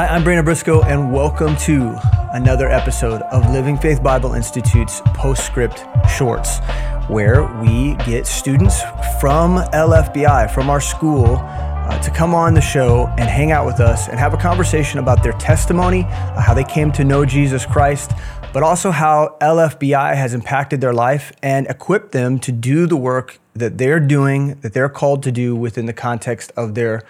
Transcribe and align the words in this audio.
Hi, 0.00 0.06
I'm 0.06 0.24
Brandon 0.24 0.46
Briscoe, 0.46 0.80
and 0.80 1.12
welcome 1.12 1.54
to 1.56 1.94
another 2.32 2.70
episode 2.70 3.20
of 3.20 3.50
Living 3.50 3.76
Faith 3.76 4.02
Bible 4.02 4.32
Institute's 4.32 5.02
Postscript 5.12 5.84
Shorts, 6.08 6.60
where 7.08 7.44
we 7.60 7.96
get 8.06 8.26
students 8.26 8.80
from 9.20 9.58
LFBI, 9.74 10.54
from 10.54 10.70
our 10.70 10.80
school, 10.80 11.36
uh, 11.36 12.00
to 12.00 12.10
come 12.10 12.34
on 12.34 12.54
the 12.54 12.62
show 12.62 13.08
and 13.18 13.28
hang 13.28 13.52
out 13.52 13.66
with 13.66 13.78
us 13.78 14.08
and 14.08 14.18
have 14.18 14.32
a 14.32 14.38
conversation 14.38 15.00
about 15.00 15.22
their 15.22 15.34
testimony, 15.34 16.04
uh, 16.04 16.40
how 16.40 16.54
they 16.54 16.64
came 16.64 16.90
to 16.92 17.04
know 17.04 17.26
Jesus 17.26 17.66
Christ, 17.66 18.12
but 18.54 18.62
also 18.62 18.90
how 18.90 19.36
LFBI 19.42 20.16
has 20.16 20.32
impacted 20.32 20.80
their 20.80 20.94
life 20.94 21.30
and 21.42 21.66
equipped 21.66 22.12
them 22.12 22.38
to 22.38 22.52
do 22.52 22.86
the 22.86 22.96
work 22.96 23.38
that 23.52 23.76
they're 23.76 24.00
doing, 24.00 24.58
that 24.60 24.72
they're 24.72 24.88
called 24.88 25.22
to 25.24 25.30
do 25.30 25.54
within 25.54 25.84
the 25.84 25.92
context 25.92 26.52
of 26.56 26.74
their 26.74 27.02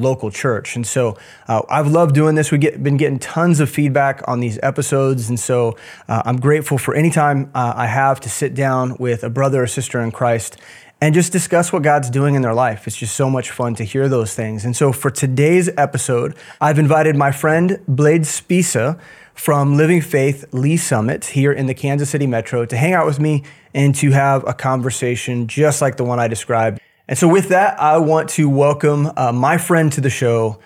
local 0.00 0.30
church. 0.30 0.76
And 0.76 0.86
so 0.86 1.16
uh, 1.46 1.62
I've 1.68 1.88
loved 1.88 2.14
doing 2.14 2.34
this. 2.34 2.50
We've 2.50 2.60
get, 2.60 2.82
been 2.82 2.96
getting 2.96 3.18
tons 3.18 3.60
of 3.60 3.70
feedback 3.70 4.22
on 4.26 4.40
these 4.40 4.58
episodes. 4.62 5.28
And 5.28 5.38
so 5.38 5.76
uh, 6.08 6.22
I'm 6.24 6.38
grateful 6.40 6.78
for 6.78 6.94
any 6.94 7.10
time 7.10 7.50
uh, 7.54 7.74
I 7.76 7.86
have 7.86 8.20
to 8.20 8.28
sit 8.28 8.54
down 8.54 8.96
with 8.98 9.24
a 9.24 9.30
brother 9.30 9.62
or 9.62 9.66
sister 9.66 10.00
in 10.00 10.10
Christ 10.10 10.56
and 11.00 11.14
just 11.14 11.30
discuss 11.32 11.72
what 11.72 11.82
God's 11.82 12.10
doing 12.10 12.34
in 12.34 12.42
their 12.42 12.54
life. 12.54 12.86
It's 12.86 12.96
just 12.96 13.14
so 13.14 13.30
much 13.30 13.50
fun 13.50 13.74
to 13.76 13.84
hear 13.84 14.08
those 14.08 14.34
things. 14.34 14.64
And 14.64 14.76
so 14.76 14.92
for 14.92 15.10
today's 15.10 15.70
episode, 15.76 16.34
I've 16.60 16.78
invited 16.78 17.16
my 17.16 17.30
friend 17.30 17.80
Blade 17.86 18.22
Sbisa 18.22 18.98
from 19.32 19.76
Living 19.76 20.00
Faith 20.00 20.44
Lee's 20.52 20.82
Summit 20.82 21.26
here 21.26 21.52
in 21.52 21.66
the 21.66 21.74
Kansas 21.74 22.10
City 22.10 22.26
Metro 22.26 22.66
to 22.66 22.76
hang 22.76 22.94
out 22.94 23.06
with 23.06 23.20
me 23.20 23.44
and 23.72 23.94
to 23.94 24.10
have 24.10 24.46
a 24.48 24.52
conversation 24.52 25.46
just 25.46 25.80
like 25.80 25.96
the 25.96 26.04
one 26.04 26.18
I 26.18 26.26
described. 26.26 26.80
And 27.08 27.16
so, 27.16 27.26
with 27.26 27.48
that, 27.48 27.80
I 27.80 27.96
want 27.96 28.28
to 28.30 28.50
welcome 28.50 29.10
uh, 29.16 29.32
my 29.32 29.56
friend 29.56 29.90
to 29.92 30.02
the 30.02 30.10
show, 30.10 30.58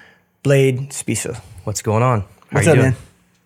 Blade 0.42 0.90
Sbisa. 0.90 1.36
What's 1.62 1.82
going 1.82 2.02
on? 2.02 2.22
How 2.22 2.26
What's 2.50 2.66
you 2.66 2.72
up, 2.72 2.78
doing? 2.78 2.90
man? 2.90 2.96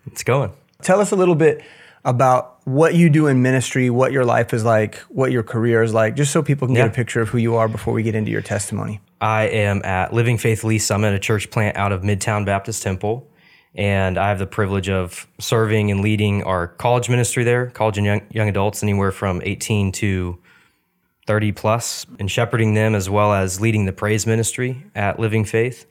It's 0.07 0.23
going. 0.23 0.51
Tell 0.81 0.99
us 0.99 1.11
a 1.11 1.15
little 1.15 1.35
bit 1.35 1.63
about 2.03 2.57
what 2.65 2.95
you 2.95 3.11
do 3.11 3.27
in 3.27 3.43
ministry, 3.43 3.91
what 3.91 4.11
your 4.11 4.25
life 4.25 4.51
is 4.51 4.65
like, 4.65 4.95
what 5.09 5.31
your 5.31 5.43
career 5.43 5.83
is 5.83 5.93
like, 5.93 6.15
just 6.15 6.31
so 6.31 6.41
people 6.41 6.67
can 6.67 6.73
get 6.73 6.87
a 6.87 6.91
picture 6.91 7.21
of 7.21 7.29
who 7.29 7.37
you 7.37 7.55
are 7.55 7.67
before 7.67 7.93
we 7.93 8.01
get 8.01 8.15
into 8.15 8.31
your 8.31 8.41
testimony. 8.41 8.99
I 9.21 9.43
am 9.43 9.83
at 9.85 10.11
Living 10.11 10.39
Faith 10.39 10.63
Lee's 10.63 10.83
Summit, 10.83 11.13
a 11.13 11.19
church 11.19 11.51
plant 11.51 11.77
out 11.77 11.91
of 11.91 12.01
Midtown 12.01 12.45
Baptist 12.45 12.81
Temple. 12.81 13.27
And 13.75 14.17
I 14.17 14.29
have 14.29 14.39
the 14.39 14.47
privilege 14.47 14.89
of 14.89 15.27
serving 15.39 15.91
and 15.91 16.01
leading 16.01 16.41
our 16.43 16.67
college 16.67 17.09
ministry 17.09 17.43
there, 17.43 17.67
college 17.67 17.97
and 17.99 18.07
young, 18.07 18.21
young 18.31 18.49
adults, 18.49 18.81
anywhere 18.81 19.11
from 19.11 19.39
18 19.43 19.91
to 19.93 20.39
30 21.27 21.51
plus, 21.51 22.05
and 22.19 22.31
shepherding 22.31 22.73
them 22.73 22.95
as 22.95 23.09
well 23.09 23.33
as 23.33 23.61
leading 23.61 23.85
the 23.85 23.91
praise 23.91 24.25
ministry 24.25 24.85
at 24.95 25.19
Living 25.19 25.45
Faith. 25.45 25.85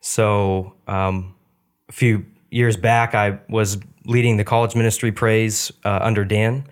So, 0.00 0.74
um, 0.86 1.34
a 1.88 1.92
few 1.92 2.24
years 2.50 2.76
back, 2.76 3.14
I 3.14 3.40
was 3.48 3.78
leading 4.06 4.36
the 4.36 4.44
college 4.44 4.74
ministry 4.74 5.12
praise 5.12 5.70
uh, 5.84 5.98
under 6.00 6.24
Dan 6.24 6.64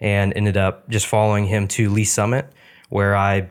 and 0.00 0.32
ended 0.34 0.56
up 0.56 0.88
just 0.88 1.06
following 1.06 1.46
him 1.46 1.68
to 1.68 1.90
Lee's 1.90 2.10
Summit, 2.10 2.50
where 2.88 3.14
I 3.14 3.50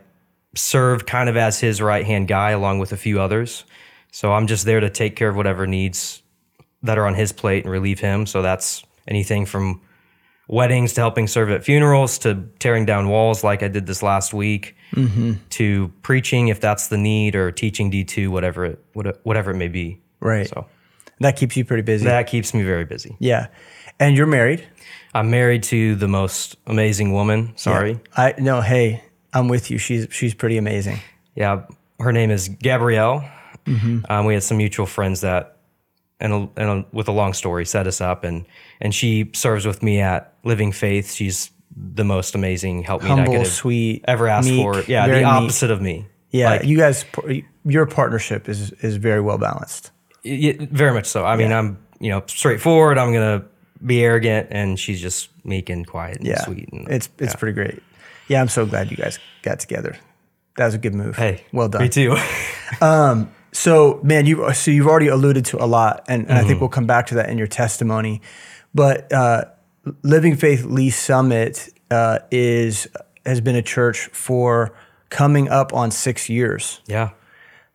served 0.54 1.06
kind 1.06 1.28
of 1.28 1.36
as 1.36 1.60
his 1.60 1.80
right 1.80 2.04
hand 2.04 2.28
guy 2.28 2.50
along 2.50 2.78
with 2.78 2.92
a 2.92 2.96
few 2.96 3.20
others. 3.20 3.64
So 4.10 4.32
I'm 4.32 4.46
just 4.46 4.66
there 4.66 4.80
to 4.80 4.90
take 4.90 5.16
care 5.16 5.30
of 5.30 5.36
whatever 5.36 5.66
needs 5.66 6.22
that 6.82 6.98
are 6.98 7.06
on 7.06 7.14
his 7.14 7.32
plate 7.32 7.64
and 7.64 7.72
relieve 7.72 8.00
him. 8.00 8.26
So 8.26 8.42
that's 8.42 8.84
anything 9.08 9.46
from 9.46 9.80
weddings 10.52 10.92
to 10.92 11.00
helping 11.00 11.26
serve 11.26 11.50
at 11.50 11.64
funerals 11.64 12.18
to 12.18 12.44
tearing 12.58 12.84
down 12.84 13.08
walls 13.08 13.42
like 13.42 13.62
I 13.62 13.68
did 13.68 13.86
this 13.86 14.02
last 14.02 14.34
week 14.34 14.76
to 15.50 15.90
preaching 16.02 16.48
if 16.48 16.60
that's 16.60 16.88
the 16.88 16.98
need 16.98 17.34
or 17.34 17.50
teaching 17.50 17.90
D2 17.90 18.28
whatever 18.28 18.64
it 18.66 18.78
whatever 19.24 19.50
it 19.52 19.56
may 19.56 19.68
be. 19.68 20.00
Right. 20.20 20.46
So 20.48 20.66
That 21.20 21.36
keeps 21.36 21.56
you 21.56 21.64
pretty 21.64 21.82
busy. 21.82 22.04
that 22.04 22.26
keeps 22.26 22.52
me 22.54 22.62
very 22.62 22.84
busy. 22.84 23.16
yeah. 23.18 23.46
And 23.98 24.16
you're 24.16 24.26
married. 24.26 24.66
I'm 25.14 25.30
married 25.30 25.62
to 25.64 25.94
the 25.94 26.08
most 26.08 26.56
amazing 26.66 27.12
woman. 27.12 27.52
Sorry. 27.56 28.00
I 28.16 28.34
no, 28.38 28.60
hey, 28.60 29.02
I'm 29.32 29.48
with 29.48 29.70
you. 29.70 29.78
She's 29.78 30.06
she's 30.10 30.34
pretty 30.34 30.56
amazing. 30.58 30.98
Yeah, 31.34 31.62
her 32.00 32.12
name 32.12 32.30
is 32.30 32.48
Gabrielle. 32.48 33.24
Um, 33.66 34.24
we 34.26 34.34
had 34.34 34.42
some 34.42 34.56
mutual 34.56 34.86
friends 34.86 35.20
that, 35.20 35.51
and, 36.20 36.32
a, 36.32 36.36
and 36.56 36.70
a, 36.70 36.86
with 36.92 37.08
a 37.08 37.12
long 37.12 37.32
story, 37.34 37.64
set 37.66 37.86
us 37.86 38.00
up, 38.00 38.24
and 38.24 38.44
and 38.80 38.94
she 38.94 39.30
serves 39.34 39.66
with 39.66 39.82
me 39.82 40.00
at 40.00 40.34
Living 40.44 40.72
Faith. 40.72 41.12
She's 41.12 41.50
the 41.74 42.04
most 42.04 42.34
amazing 42.34 42.82
help 42.82 43.02
me 43.02 43.08
Humble, 43.08 43.32
could 43.38 43.46
sweet, 43.46 44.04
ever 44.06 44.28
asked 44.28 44.48
meek, 44.48 44.62
for. 44.62 44.80
Yeah, 44.82 45.06
the 45.06 45.14
meek. 45.14 45.26
opposite 45.26 45.70
of 45.70 45.80
me. 45.80 46.06
Yeah, 46.30 46.50
Like, 46.50 46.64
you 46.64 46.76
guys, 46.78 47.04
your 47.64 47.86
partnership 47.86 48.48
is 48.48 48.72
is 48.80 48.96
very 48.96 49.20
well 49.20 49.38
balanced. 49.38 49.90
y- 50.24 50.56
very 50.70 50.92
much 50.94 51.06
so. 51.06 51.24
I 51.24 51.36
mean, 51.36 51.52
I'm 51.52 51.78
you 52.00 52.10
know 52.10 52.22
straightforward. 52.26 52.98
I'm 52.98 53.12
gonna 53.12 53.44
be 53.84 54.02
arrogant, 54.04 54.48
and 54.50 54.78
she's 54.78 55.00
just 55.00 55.28
meek 55.44 55.68
and 55.70 55.86
quiet 55.86 56.18
and 56.18 56.26
Yeah, 56.26 56.40
sweet. 56.44 56.68
And, 56.72 56.88
it's 56.88 57.08
it's 57.18 57.34
pretty 57.34 57.54
great. 57.54 57.82
Yeah, 58.28 58.40
I'm 58.40 58.48
so 58.48 58.64
glad 58.64 58.90
you 58.90 58.96
guys 58.96 59.18
got 59.42 59.60
together. 59.60 59.96
That 60.56 60.66
was 60.66 60.74
a 60.74 60.78
good 60.78 60.94
move. 60.94 61.16
hey, 61.16 61.44
well 61.52 61.68
done. 61.68 61.82
Me 61.82 61.88
too. 61.88 62.16
Um, 62.80 63.30
So, 63.52 64.00
man, 64.02 64.24
you 64.26 64.52
so 64.54 64.70
you've 64.70 64.86
already 64.86 65.08
alluded 65.08 65.44
to 65.46 65.62
a 65.62 65.66
lot, 65.66 66.04
and, 66.08 66.22
and 66.22 66.32
I 66.32 66.38
Mm-hmm. 66.40 66.48
think 66.48 66.60
we'll 66.60 66.70
come 66.70 66.86
back 66.86 67.06
to 67.08 67.14
that 67.16 67.28
in 67.28 67.36
your 67.38 67.46
testimony. 67.46 68.22
But 68.74 69.12
uh, 69.12 69.44
Living 70.02 70.36
Faith 70.36 70.64
Lee's 70.64 70.96
Summit 70.96 71.68
uh, 71.90 72.20
is 72.30 72.88
has 73.26 73.40
been 73.40 73.54
a 73.56 73.62
church 73.62 74.06
for 74.12 74.74
coming 75.10 75.48
up 75.48 75.72
on 75.74 75.90
six 75.90 76.28
years. 76.30 76.80
yeah. 76.86 77.10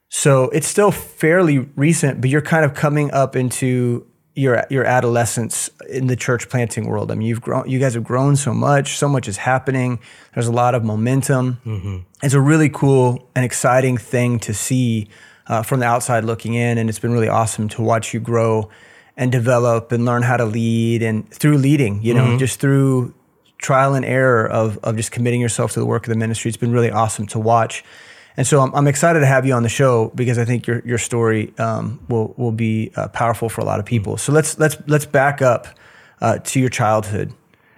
So 0.10 0.46
it's 0.50 0.68
still 0.68 0.90
fairly 0.92 1.60
recent, 1.76 2.22
but 2.22 2.30
you're 2.30 2.42
kind 2.42 2.64
of 2.64 2.74
coming 2.74 3.12
up 3.12 3.36
into 3.36 4.08
your 4.36 4.66
your 4.70 4.86
adolescence 4.86 5.70
in 5.90 6.08
the 6.08 6.16
church 6.16 6.48
planting 6.50 6.88
world. 6.88 7.12
I 7.12 7.16
mean, 7.16 7.28
you've 7.28 7.42
grown, 7.42 7.70
you 7.70 7.78
guys 7.78 7.94
have 7.94 8.06
grown 8.06 8.36
so 8.38 8.54
much, 8.54 8.98
so 8.98 9.10
much 9.10 9.28
is 9.28 9.38
happening. 9.38 10.00
There's 10.34 10.48
a 10.48 10.52
lot 10.54 10.76
of 10.76 10.84
momentum. 10.84 12.06
It's 12.24 12.34
a 12.34 12.40
really 12.42 12.70
cool 12.70 13.30
and 13.36 13.44
exciting 13.44 13.98
thing 13.98 14.40
to 14.40 14.54
see 14.54 15.10
uh, 15.48 15.64
from 15.64 15.80
the 15.80 15.86
outside 15.86 16.24
looking 16.24 16.54
in, 16.54 16.78
and 16.78 16.90
it's 16.90 17.00
been 17.00 17.12
really 17.14 17.30
awesome 17.30 17.70
to 17.70 17.82
watch 17.82 18.14
you 18.14 18.20
grow 18.20 18.70
and 19.16 19.32
develop 19.32 19.92
and 19.92 20.06
learn 20.06 20.22
how 20.22 20.38
to 20.38 20.46
lead 20.46 21.02
and 21.02 21.30
through 21.32 21.58
leading, 21.58 22.02
you 22.04 22.14
know, 22.14 22.38
just 22.38 22.60
through 22.60 23.14
trial 23.58 23.96
and 23.96 24.06
error 24.06 24.48
of 24.48 24.78
of 24.84 24.96
just 24.96 25.12
committing 25.12 25.42
yourself 25.42 25.72
to 25.74 25.80
the 25.80 25.86
work 25.86 26.06
of 26.06 26.10
the 26.14 26.18
ministry. 26.20 26.50
It's 26.50 26.58
been 26.58 26.72
really 26.72 26.92
awesome 26.92 27.26
to 27.28 27.40
watch. 27.40 27.84
And 28.40 28.46
so 28.46 28.62
I'm, 28.62 28.72
I'm 28.76 28.88
excited 28.88 29.22
to 29.22 29.26
have 29.26 29.48
you 29.48 29.54
on 29.54 29.64
the 29.64 29.70
show 29.70 30.12
because 30.14 30.38
I 30.38 30.46
think 30.46 30.68
your 30.68 30.84
your 30.86 31.00
story 31.00 31.54
um, 31.58 32.00
will 32.08 32.36
will 32.38 32.52
be 32.52 32.92
uh, 32.96 33.08
powerful 33.08 33.50
for 33.50 33.62
a 33.62 33.66
lot 33.66 33.80
of 33.80 33.86
people. 33.86 34.18
So 34.18 34.32
let's 34.32 34.60
let's 34.60 34.78
let's 34.86 35.06
back 35.08 35.42
up 35.42 35.68
uh, 36.22 36.38
to 36.38 36.60
your 36.60 36.70
childhood, 36.70 37.34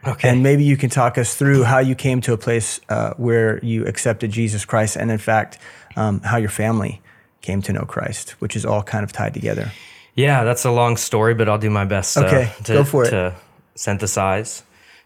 Okay. 0.05 0.27
and 0.27 0.43
maybe 0.43 0.65
you 0.65 0.75
can 0.75 0.89
talk 0.89 1.17
us 1.17 1.35
through 1.35 1.63
how 1.63 1.79
you 1.79 1.95
came 1.95 2.19
to 2.21 2.33
a 2.33 2.37
place 2.37 2.81
uh, 2.89 3.13
where 3.15 3.59
you 3.63 3.85
accepted 3.85 4.31
Jesus 4.31 4.65
Christ, 4.65 4.97
and 4.97 5.09
in 5.11 5.17
fact, 5.17 5.59
um, 5.95 6.19
how 6.21 6.35
your 6.35 6.49
family 6.49 7.01
came 7.41 7.61
to 7.63 7.73
know 7.73 7.83
Christ, 7.83 8.31
which 8.39 8.55
is 8.55 8.65
all 8.65 8.83
kind 8.83 9.03
of 9.03 9.11
tied 9.11 9.33
together. 9.33 9.71
Yeah, 10.15 10.43
that's 10.43 10.65
a 10.65 10.71
long 10.71 10.97
story, 10.97 11.33
but 11.33 11.47
I'll 11.47 11.57
do 11.57 11.69
my 11.69 11.85
best 11.85 12.13
to, 12.15 12.25
Okay, 12.27 12.51
to, 12.65 12.73
go 12.73 12.83
for 12.83 13.05
it. 13.05 13.11
to 13.11 13.35
synthesize. 13.75 14.63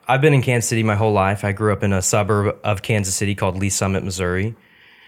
I've 0.08 0.22
been 0.22 0.34
in 0.34 0.42
Kansas 0.42 0.68
City 0.70 0.84
my 0.84 0.96
whole 0.96 1.14
life. 1.14 1.44
I 1.44 1.52
grew 1.52 1.72
up 1.72 1.84
in 1.84 1.94
a 1.94 2.02
suburb 2.02 2.58
of 2.64 2.82
Kansas 2.82 3.16
City 3.16 3.36
called 3.36 3.58
Lee's 3.58 3.76
Summit, 3.76 4.04
Missouri. 4.04 4.56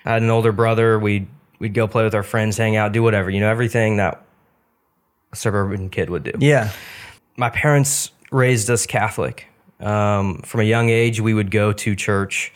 I 0.05 0.13
had 0.13 0.21
an 0.21 0.29
older 0.29 0.51
brother. 0.51 0.99
We'd 0.99 1.27
we'd 1.59 1.73
go 1.73 1.87
play 1.87 2.03
with 2.03 2.13
our 2.15 2.23
friends, 2.23 2.57
hang 2.57 2.75
out, 2.75 2.91
do 2.91 3.01
whatever, 3.01 3.29
you 3.29 3.39
know, 3.39 3.49
everything 3.49 3.97
that 3.97 4.23
a 5.33 5.35
suburban 5.35 5.89
kid 5.89 6.09
would 6.09 6.23
do. 6.23 6.31
Yeah, 6.39 6.71
My 7.37 7.49
parents 7.49 8.11
raised 8.31 8.69
us 8.69 8.85
Catholic. 8.85 9.47
Um, 9.79 10.39
from 10.43 10.61
a 10.61 10.63
young 10.63 10.89
age, 10.89 11.19
we 11.19 11.33
would 11.33 11.51
go 11.51 11.73
to 11.73 11.95
church 11.95 12.53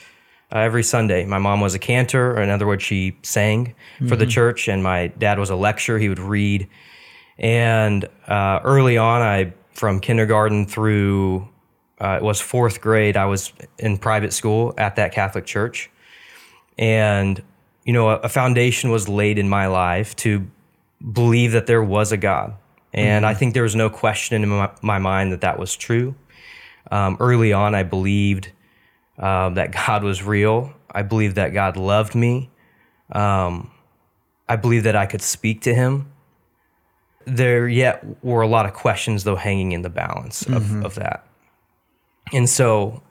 uh, 0.51 0.60
every 0.60 0.84
Sunday. 0.84 1.25
My 1.25 1.38
mom 1.38 1.62
was 1.62 1.75
a 1.75 1.80
cantor, 1.80 2.31
or 2.31 2.42
in 2.42 2.50
other 2.50 2.68
words, 2.68 2.84
she 2.84 3.18
sang 3.24 3.75
for 4.07 4.16
the 4.16 4.25
church, 4.25 4.68
and 4.68 4.84
my 4.84 5.07
dad 5.07 5.40
was 5.40 5.50
a 5.50 5.56
lecturer. 5.56 6.00
He 6.00 6.10
would 6.10 6.19
read. 6.19 6.68
And 7.38 8.06
uh, 8.28 8.60
early 8.63 8.98
on, 8.98 9.22
I 9.22 9.54
from 9.74 10.00
kindergarten 10.00 10.66
through 10.66 11.48
uh, 12.01 12.18
it 12.22 12.24
was 12.24 12.40
fourth 12.40 12.81
grade, 12.81 13.18
I 13.18 13.25
was 13.25 13.51
in 13.78 13.98
private 13.98 14.34
school 14.34 14.74
at 14.78 14.96
that 14.96 15.13
Catholic 15.13 15.46
church, 15.46 15.90
and 16.78 17.42
you 17.84 17.94
know, 17.94 18.10
a, 18.10 18.16
a 18.18 18.30
foundation 18.30 18.90
was 18.90 19.10
laid 19.10 19.38
in 19.38 19.50
my 19.50 19.68
life 19.68 20.16
to 20.18 20.48
believe 21.13 21.52
that 21.52 21.66
there 21.66 21.84
was 21.84 22.12
a 22.12 22.18
God, 22.18 22.56
and 22.94 23.25
I 23.25 23.34
think 23.34 23.54
there 23.54 23.63
was 23.63 23.75
no 23.75 23.90
question 23.90 24.44
in 24.44 24.50
my, 24.50 24.69
my 24.81 25.00
mind 25.00 25.31
that 25.34 25.42
that 25.42 25.60
was 25.60 25.75
true. 25.75 26.16
Um, 26.92 27.18
early 27.19 27.52
on, 27.52 27.75
I 27.75 27.84
believed 27.84 28.52
uh, 29.19 29.50
that 29.50 29.71
God 29.71 30.04
was 30.04 30.24
real. 30.24 30.74
I 30.89 31.04
believed 31.04 31.36
that 31.36 31.50
God 31.50 31.77
loved 31.77 32.16
me. 32.16 32.50
Um, 33.12 33.71
I 34.48 34.56
believed 34.56 34.86
that 34.86 34.95
I 34.95 35.06
could 35.06 35.21
speak 35.21 35.62
to 35.62 35.74
Him. 35.74 36.12
There 37.25 37.68
yet 37.68 38.04
were 38.24 38.42
a 38.42 38.48
lot 38.48 38.66
of 38.66 38.74
questions, 38.74 39.24
though, 39.24 39.36
hanging 39.36 39.74
in 39.74 39.81
the 39.83 39.89
balance 39.89 40.48
of, 40.48 40.83
of 40.83 40.95
that. 40.95 41.25
And 42.33 42.50
so, 42.50 43.04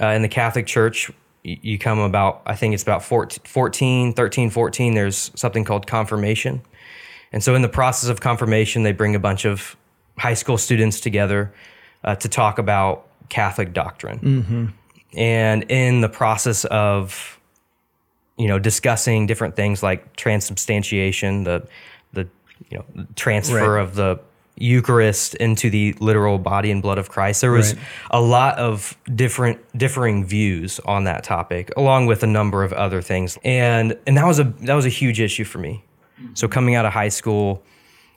uh, 0.00 0.08
in 0.08 0.22
the 0.22 0.28
Catholic 0.28 0.66
Church, 0.66 1.10
you 1.42 1.78
come 1.78 1.98
about, 1.98 2.42
I 2.46 2.56
think 2.56 2.74
it's 2.74 2.82
about 2.82 3.04
14, 3.04 3.42
14, 3.46 4.12
13, 4.12 4.50
14, 4.50 4.94
there's 4.94 5.30
something 5.34 5.64
called 5.64 5.86
confirmation. 5.86 6.62
And 7.32 7.42
so, 7.42 7.54
in 7.54 7.62
the 7.62 7.68
process 7.68 8.10
of 8.10 8.20
confirmation, 8.20 8.82
they 8.82 8.92
bring 8.92 9.14
a 9.14 9.18
bunch 9.18 9.44
of 9.46 9.76
high 10.18 10.34
school 10.34 10.58
students 10.58 11.00
together 11.00 11.54
uh, 12.02 12.16
to 12.16 12.28
talk 12.28 12.58
about 12.58 13.06
Catholic 13.28 13.72
doctrine. 13.72 14.74
And 15.16 15.64
in 15.70 16.00
the 16.00 16.08
process 16.08 16.64
of, 16.66 17.38
you 18.36 18.48
know, 18.48 18.58
discussing 18.58 19.26
different 19.26 19.56
things 19.56 19.82
like 19.82 20.16
transubstantiation, 20.16 21.44
the 21.44 21.66
the 22.12 22.28
you 22.70 22.78
know 22.78 23.06
transfer 23.16 23.74
Right. 23.74 23.82
of 23.82 23.94
the 23.94 24.20
Eucharist 24.56 25.34
into 25.36 25.68
the 25.68 25.94
literal 25.98 26.38
body 26.38 26.70
and 26.70 26.80
blood 26.80 26.96
of 26.98 27.08
Christ, 27.10 27.40
there 27.40 27.50
was 27.50 27.74
Right. 27.74 27.82
a 28.12 28.20
lot 28.20 28.56
of 28.58 28.96
different 29.14 29.58
differing 29.76 30.24
views 30.24 30.78
on 30.84 31.04
that 31.04 31.24
topic, 31.24 31.72
along 31.76 32.06
with 32.06 32.22
a 32.22 32.26
number 32.28 32.62
of 32.62 32.72
other 32.72 33.02
things. 33.02 33.36
And 33.44 33.96
and 34.06 34.16
that 34.16 34.26
was 34.26 34.38
a 34.38 34.44
that 34.62 34.74
was 34.74 34.86
a 34.86 34.90
huge 34.90 35.20
issue 35.20 35.44
for 35.44 35.58
me. 35.58 35.82
So 36.34 36.46
coming 36.46 36.76
out 36.76 36.86
of 36.86 36.92
high 36.92 37.08
school, 37.10 37.62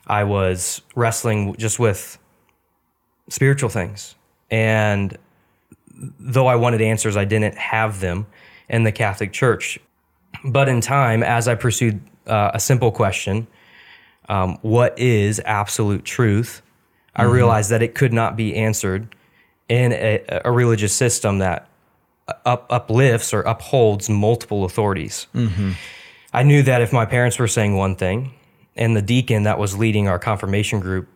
I 0.06 0.22
was 0.24 0.80
wrestling 0.94 1.56
just 1.58 1.78
with 1.80 2.18
spiritual 3.28 3.68
things. 3.68 4.14
And 4.50 5.18
though 5.98 6.46
I 6.46 6.56
wanted 6.56 6.80
answers, 6.80 7.16
I 7.16 7.24
didn't 7.24 7.56
have 7.56 8.00
them 8.00 8.26
in 8.68 8.84
the 8.84 8.92
Catholic 8.92 9.32
Church. 9.32 9.78
But 10.44 10.68
in 10.68 10.80
time, 10.80 11.22
as 11.22 11.48
I 11.48 11.54
pursued 11.54 12.00
uh, 12.26 12.52
a 12.54 12.60
simple 12.60 12.92
question, 12.92 13.46
um, 14.28 14.58
what 14.62 14.98
is 14.98 15.40
absolute 15.44 16.04
truth? 16.04 16.62
I 17.16 17.22
realized 17.24 17.70
that 17.70 17.82
it 17.82 17.94
could 17.94 18.12
not 18.12 18.36
be 18.36 18.54
answered 18.54 19.14
in 19.68 19.92
a, 19.92 20.22
a 20.44 20.52
religious 20.52 20.94
system 20.94 21.38
that 21.38 21.68
up, 22.44 22.66
uplifts 22.70 23.34
or 23.34 23.40
upholds 23.42 24.08
multiple 24.08 24.64
authorities. 24.64 25.26
I 26.32 26.42
knew 26.42 26.62
that 26.62 26.82
if 26.82 26.92
my 26.92 27.06
parents 27.06 27.38
were 27.38 27.48
saying 27.48 27.76
one 27.76 27.96
thing, 27.96 28.32
and 28.76 28.96
the 28.96 29.02
deacon 29.02 29.42
that 29.42 29.58
was 29.58 29.76
leading 29.76 30.06
our 30.06 30.18
confirmation 30.18 30.78
group 30.78 31.08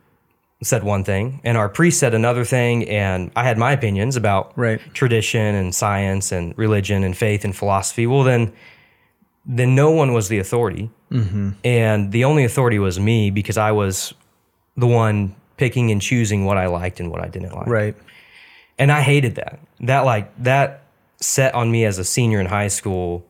said 0.62 0.82
one 0.84 1.02
thing, 1.04 1.40
and 1.44 1.56
our 1.58 1.68
priest 1.68 1.98
said 2.00 2.14
another 2.14 2.44
thing, 2.44 2.88
and 2.88 3.30
I 3.34 3.44
had 3.44 3.58
my 3.58 3.72
opinions 3.72 4.16
about 4.16 4.52
Right. 4.56 4.80
tradition 4.94 5.54
and 5.54 5.74
science 5.74 6.30
and 6.32 6.56
religion 6.56 7.02
and 7.04 7.16
faith 7.16 7.44
and 7.44 7.54
philosophy. 7.54 8.06
Well, 8.06 8.22
then, 8.22 8.52
then 9.44 9.74
no 9.74 9.90
one 9.90 10.12
was 10.12 10.28
the 10.28 10.38
authority, 10.38 10.90
mm-hmm. 11.10 11.50
and 11.64 12.12
the 12.12 12.24
only 12.24 12.44
authority 12.44 12.78
was 12.78 13.00
me 13.00 13.30
because 13.30 13.58
I 13.58 13.72
was 13.72 14.14
the 14.76 14.86
one 14.86 15.34
picking 15.56 15.90
and 15.90 16.00
choosing 16.00 16.44
what 16.44 16.56
I 16.56 16.66
liked 16.66 17.00
and 17.00 17.10
what 17.10 17.20
I 17.22 17.28
didn't 17.28 17.54
like 17.54 17.66
Right. 17.66 17.94
and 18.78 18.90
I 18.90 19.00
hated 19.02 19.34
that. 19.34 19.58
That 19.80 20.00
like 20.04 20.32
that 20.42 20.84
set 21.20 21.54
on 21.54 21.70
me 21.70 21.84
as 21.84 21.98
a 21.98 22.04
senior 22.04 22.40
in 22.40 22.46
high 22.46 22.68
school 22.68 23.24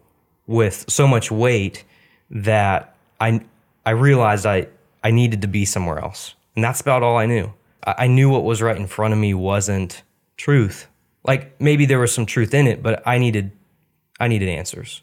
with 0.46 0.84
so 0.88 1.06
much 1.06 1.30
weight 1.30 1.84
that 2.30 2.94
I 3.20 3.40
I 3.84 3.90
realized 3.90 4.46
I 4.46 4.68
I 5.02 5.10
needed 5.10 5.42
to 5.42 5.48
be 5.48 5.64
somewhere 5.64 5.98
else, 5.98 6.34
and 6.54 6.64
that's 6.64 6.80
about 6.80 7.02
all 7.02 7.16
I 7.16 7.26
knew. 7.26 7.52
I, 7.84 8.06
knew 8.06 8.30
what 8.30 8.44
was 8.44 8.62
right 8.62 8.76
in 8.76 8.86
front 8.86 9.12
of 9.12 9.18
me 9.18 9.34
wasn't 9.34 10.02
truth. 10.36 10.86
Like 11.24 11.60
maybe 11.60 11.84
there 11.86 11.98
was 11.98 12.12
some 12.14 12.26
truth 12.26 12.54
in 12.54 12.66
it, 12.66 12.82
but 12.82 13.02
I 13.06 13.18
needed 13.18 13.52
I 14.20 14.28
needed 14.28 14.48
answers. 14.48 15.02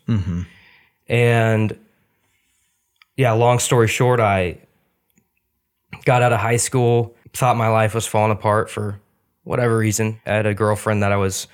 And 1.09 1.77
yeah, 3.17 3.33
long 3.33 3.59
story 3.59 3.89
short, 3.89 4.21
I 4.21 4.59
got 6.05 6.21
out 6.21 6.31
of 6.31 6.39
high 6.39 6.57
school, 6.57 7.15
thought 7.33 7.57
my 7.57 7.67
life 7.67 7.93
was 7.93 8.05
falling 8.05 8.31
apart 8.31 8.69
for 8.69 9.01
whatever 9.43 9.77
reason. 9.77 10.21
I 10.25 10.35
had 10.35 10.45
a 10.45 10.53
girlfriend 10.53 11.03
that 11.03 11.11
I 11.11 11.17
was 11.17 11.47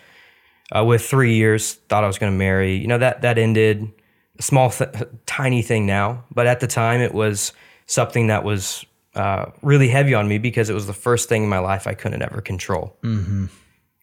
uh, 0.76 0.84
with 0.84 1.04
three 1.04 1.36
years, 1.36 1.74
thought 1.74 2.04
I 2.04 2.08
was 2.08 2.20
going 2.20 2.32
to 2.32 2.38
marry. 2.38 2.76
You 2.76 2.88
know, 2.88 2.98
that, 2.98 3.22
that 3.22 3.38
ended. 3.38 3.92
A 4.38 4.42
small, 4.42 4.70
th- 4.70 4.90
tiny 5.26 5.62
thing 5.62 5.86
now, 5.86 6.26
but 6.30 6.46
at 6.46 6.60
the 6.60 6.68
time 6.68 7.00
it 7.00 7.14
was 7.14 7.54
something 7.86 8.28
that 8.28 8.44
was 8.44 8.86
uh, 9.16 9.52
really 9.62 9.88
heavy 9.88 10.14
on 10.14 10.28
me 10.28 10.38
because 10.38 10.70
it 10.70 10.74
was 10.74 10.88
the 10.88 10.94
first 10.94 11.30
thing 11.30 11.44
in 11.44 11.50
my 11.50 11.60
life 11.60 11.88
I 11.88 11.94
couldn't 11.94 12.22
ever 12.22 12.42
control. 12.42 12.98
Mm-hmm. 13.04 13.46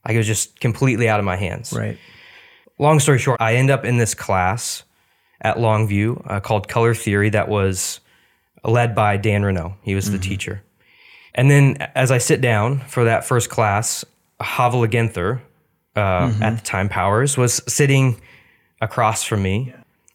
Like 0.07 0.15
it 0.15 0.19
was 0.19 0.27
just 0.27 0.59
completely 0.61 1.09
out 1.09 1.21
of 1.21 1.25
my 1.25 1.37
hands 1.37 1.73
Right. 1.73 1.97
long 2.79 2.99
story 2.99 3.19
short, 3.19 3.41
I 3.41 3.55
end 3.55 3.71
up 3.71 3.85
in 3.85 3.99
this 3.99 4.15
class 4.15 4.83
at 5.41 5.57
Longview 5.57 6.23
uh, 6.31 6.41
called 6.41 6.69
Color 6.69 6.95
Theory 6.95 7.31
that 7.31 7.49
was 7.49 8.01
led 8.65 8.95
by 8.95 9.17
Dan 9.17 9.45
Renault. 9.45 9.75
He 9.83 9.95
was 9.95 10.11
the 10.11 10.19
teacher. 10.19 10.63
And 11.35 11.51
then 11.51 11.77
as 11.95 12.11
I 12.11 12.19
sit 12.19 12.41
down 12.41 12.81
for 12.81 13.05
that 13.05 13.25
first 13.25 13.51
class, 13.51 14.05
Havel 14.41 14.83
Ginther, 14.87 15.41
uh, 15.97 16.33
at 16.41 16.57
the 16.57 16.63
time 16.63 16.89
Powers, 16.89 17.37
was 17.37 17.61
sitting 17.67 18.21
across 18.81 19.25
from 19.25 19.43
me. 19.43 19.73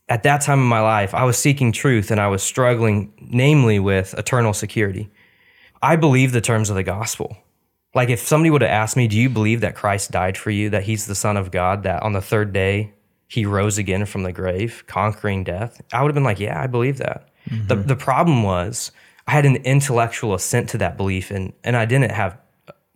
At 0.09 0.24
that 0.24 0.42
time 0.42 0.59
in 0.59 0.65
my 0.65 0.80
life, 0.80 1.13
I 1.13 1.25
was 1.25 1.38
seeking 1.38 1.71
truth 1.71 2.12
and 2.12 2.19
I 2.19 2.27
was 2.27 2.42
struggling, 2.42 3.12
namely 3.19 3.80
with 3.80 4.13
eternal 4.18 4.54
security. 4.54 5.09
I 5.81 5.95
believe 5.95 6.31
the 6.31 6.42
terms 6.42 6.69
of 6.69 6.75
the 6.75 6.83
gospel. 6.83 7.38
Like 7.94 8.09
if 8.09 8.19
somebody 8.19 8.50
would 8.50 8.62
have 8.62 8.71
asked 8.71 8.95
me, 8.95 9.07
"Do 9.07 9.18
you 9.18 9.30
believe 9.30 9.62
that 9.62 9.75
Christ 9.75 10.12
died 10.12 10.38
for 10.38 10.51
you? 10.51 10.69
That 10.69 10.83
He's 10.83 11.07
the 11.07 11.15
Son 11.15 11.36
of 11.36 11.51
God? 11.51 11.83
That 11.83 12.04
on 12.04 12.13
the 12.13 12.21
third 12.21 12.54
day 12.54 12.94
He 13.27 13.45
rose 13.45 13.77
again 13.77 14.06
from 14.06 14.24
the 14.24 14.31
grave, 14.31 14.83
conquering 14.88 15.44
death?" 15.44 15.81
I 15.92 16.01
would 16.01 16.09
have 16.09 16.15
been 16.15 16.24
like, 16.24 16.39
"Yeah, 16.39 16.62
I 16.62 16.68
believe 16.68 16.98
that." 16.98 17.30
The 17.50 17.75
mm-hmm. 17.75 17.88
the 17.88 17.95
problem 17.95 18.44
was 18.44 18.92
I 19.25 19.31
had 19.31 19.45
an 19.45 19.57
intellectual 19.57 20.33
assent 20.33 20.69
to 20.69 20.77
that 20.77 20.95
belief, 20.98 21.31
and 21.31 21.54
and 21.63 21.75
I 21.75 21.86
didn't 21.86 22.12
have 22.12 22.38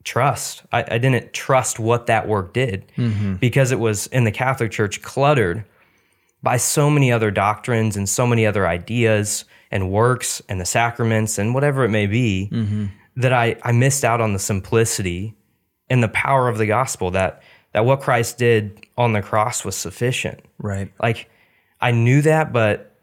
trust. 0.03 0.63
I, 0.71 0.85
I 0.89 0.97
didn't 0.97 1.33
trust 1.33 1.79
what 1.79 2.07
that 2.07 2.27
work 2.27 2.53
did 2.53 2.91
mm-hmm. 2.97 3.35
because 3.35 3.71
it 3.71 3.79
was 3.79 4.07
in 4.07 4.23
the 4.23 4.31
Catholic 4.31 4.71
Church 4.71 5.01
cluttered 5.01 5.63
by 6.43 6.57
so 6.57 6.89
many 6.89 7.11
other 7.11 7.31
doctrines 7.31 7.95
and 7.95 8.07
so 8.07 8.25
many 8.25 8.45
other 8.45 8.67
ideas 8.67 9.45
and 9.69 9.91
works 9.91 10.41
and 10.49 10.59
the 10.59 10.65
sacraments 10.65 11.37
and 11.37 11.53
whatever 11.53 11.83
it 11.83 11.89
may 11.89 12.07
be 12.07 12.49
mm-hmm. 12.51 12.85
that 13.15 13.33
I, 13.33 13.57
I 13.63 13.71
missed 13.71 14.03
out 14.03 14.21
on 14.21 14.33
the 14.33 14.39
simplicity 14.39 15.35
and 15.89 16.01
the 16.01 16.09
power 16.09 16.47
of 16.47 16.57
the 16.57 16.65
gospel 16.65 17.11
that 17.11 17.41
that 17.73 17.85
what 17.85 18.01
Christ 18.01 18.37
did 18.37 18.85
on 18.97 19.13
the 19.13 19.21
cross 19.21 19.63
was 19.63 19.77
sufficient. 19.77 20.41
Right. 20.57 20.91
Like 21.01 21.29
I 21.79 21.91
knew 21.91 22.21
that, 22.23 22.51
but 22.51 22.95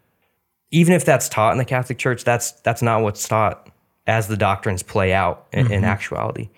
even 0.71 0.93
if 0.93 1.05
that's 1.05 1.27
taught 1.27 1.51
in 1.53 1.57
the 1.57 1.65
Catholic 1.65 1.97
Church, 1.97 2.23
that's 2.23 2.51
that's 2.51 2.81
not 2.81 3.01
what's 3.01 3.27
taught 3.27 3.69
as 4.05 4.27
the 4.27 4.37
doctrines 4.37 4.83
play 4.83 5.13
out 5.13 5.47
in, 5.51 5.59
in 5.59 5.67
mm-hmm. 5.67 5.85
actuality. 5.85 6.49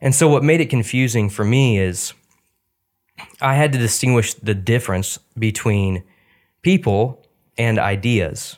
And 0.00 0.14
so 0.14 0.28
what 0.28 0.44
made 0.44 0.60
it 0.60 0.70
confusing 0.70 1.28
for 1.28 1.44
me 1.44 1.78
is 1.78 2.12
I 3.40 3.54
had 3.54 3.72
to 3.72 3.78
distinguish 3.78 4.34
the 4.34 4.54
difference 4.54 5.18
between 5.38 6.02
people 6.62 7.24
and 7.56 7.78
ideas. 7.78 8.56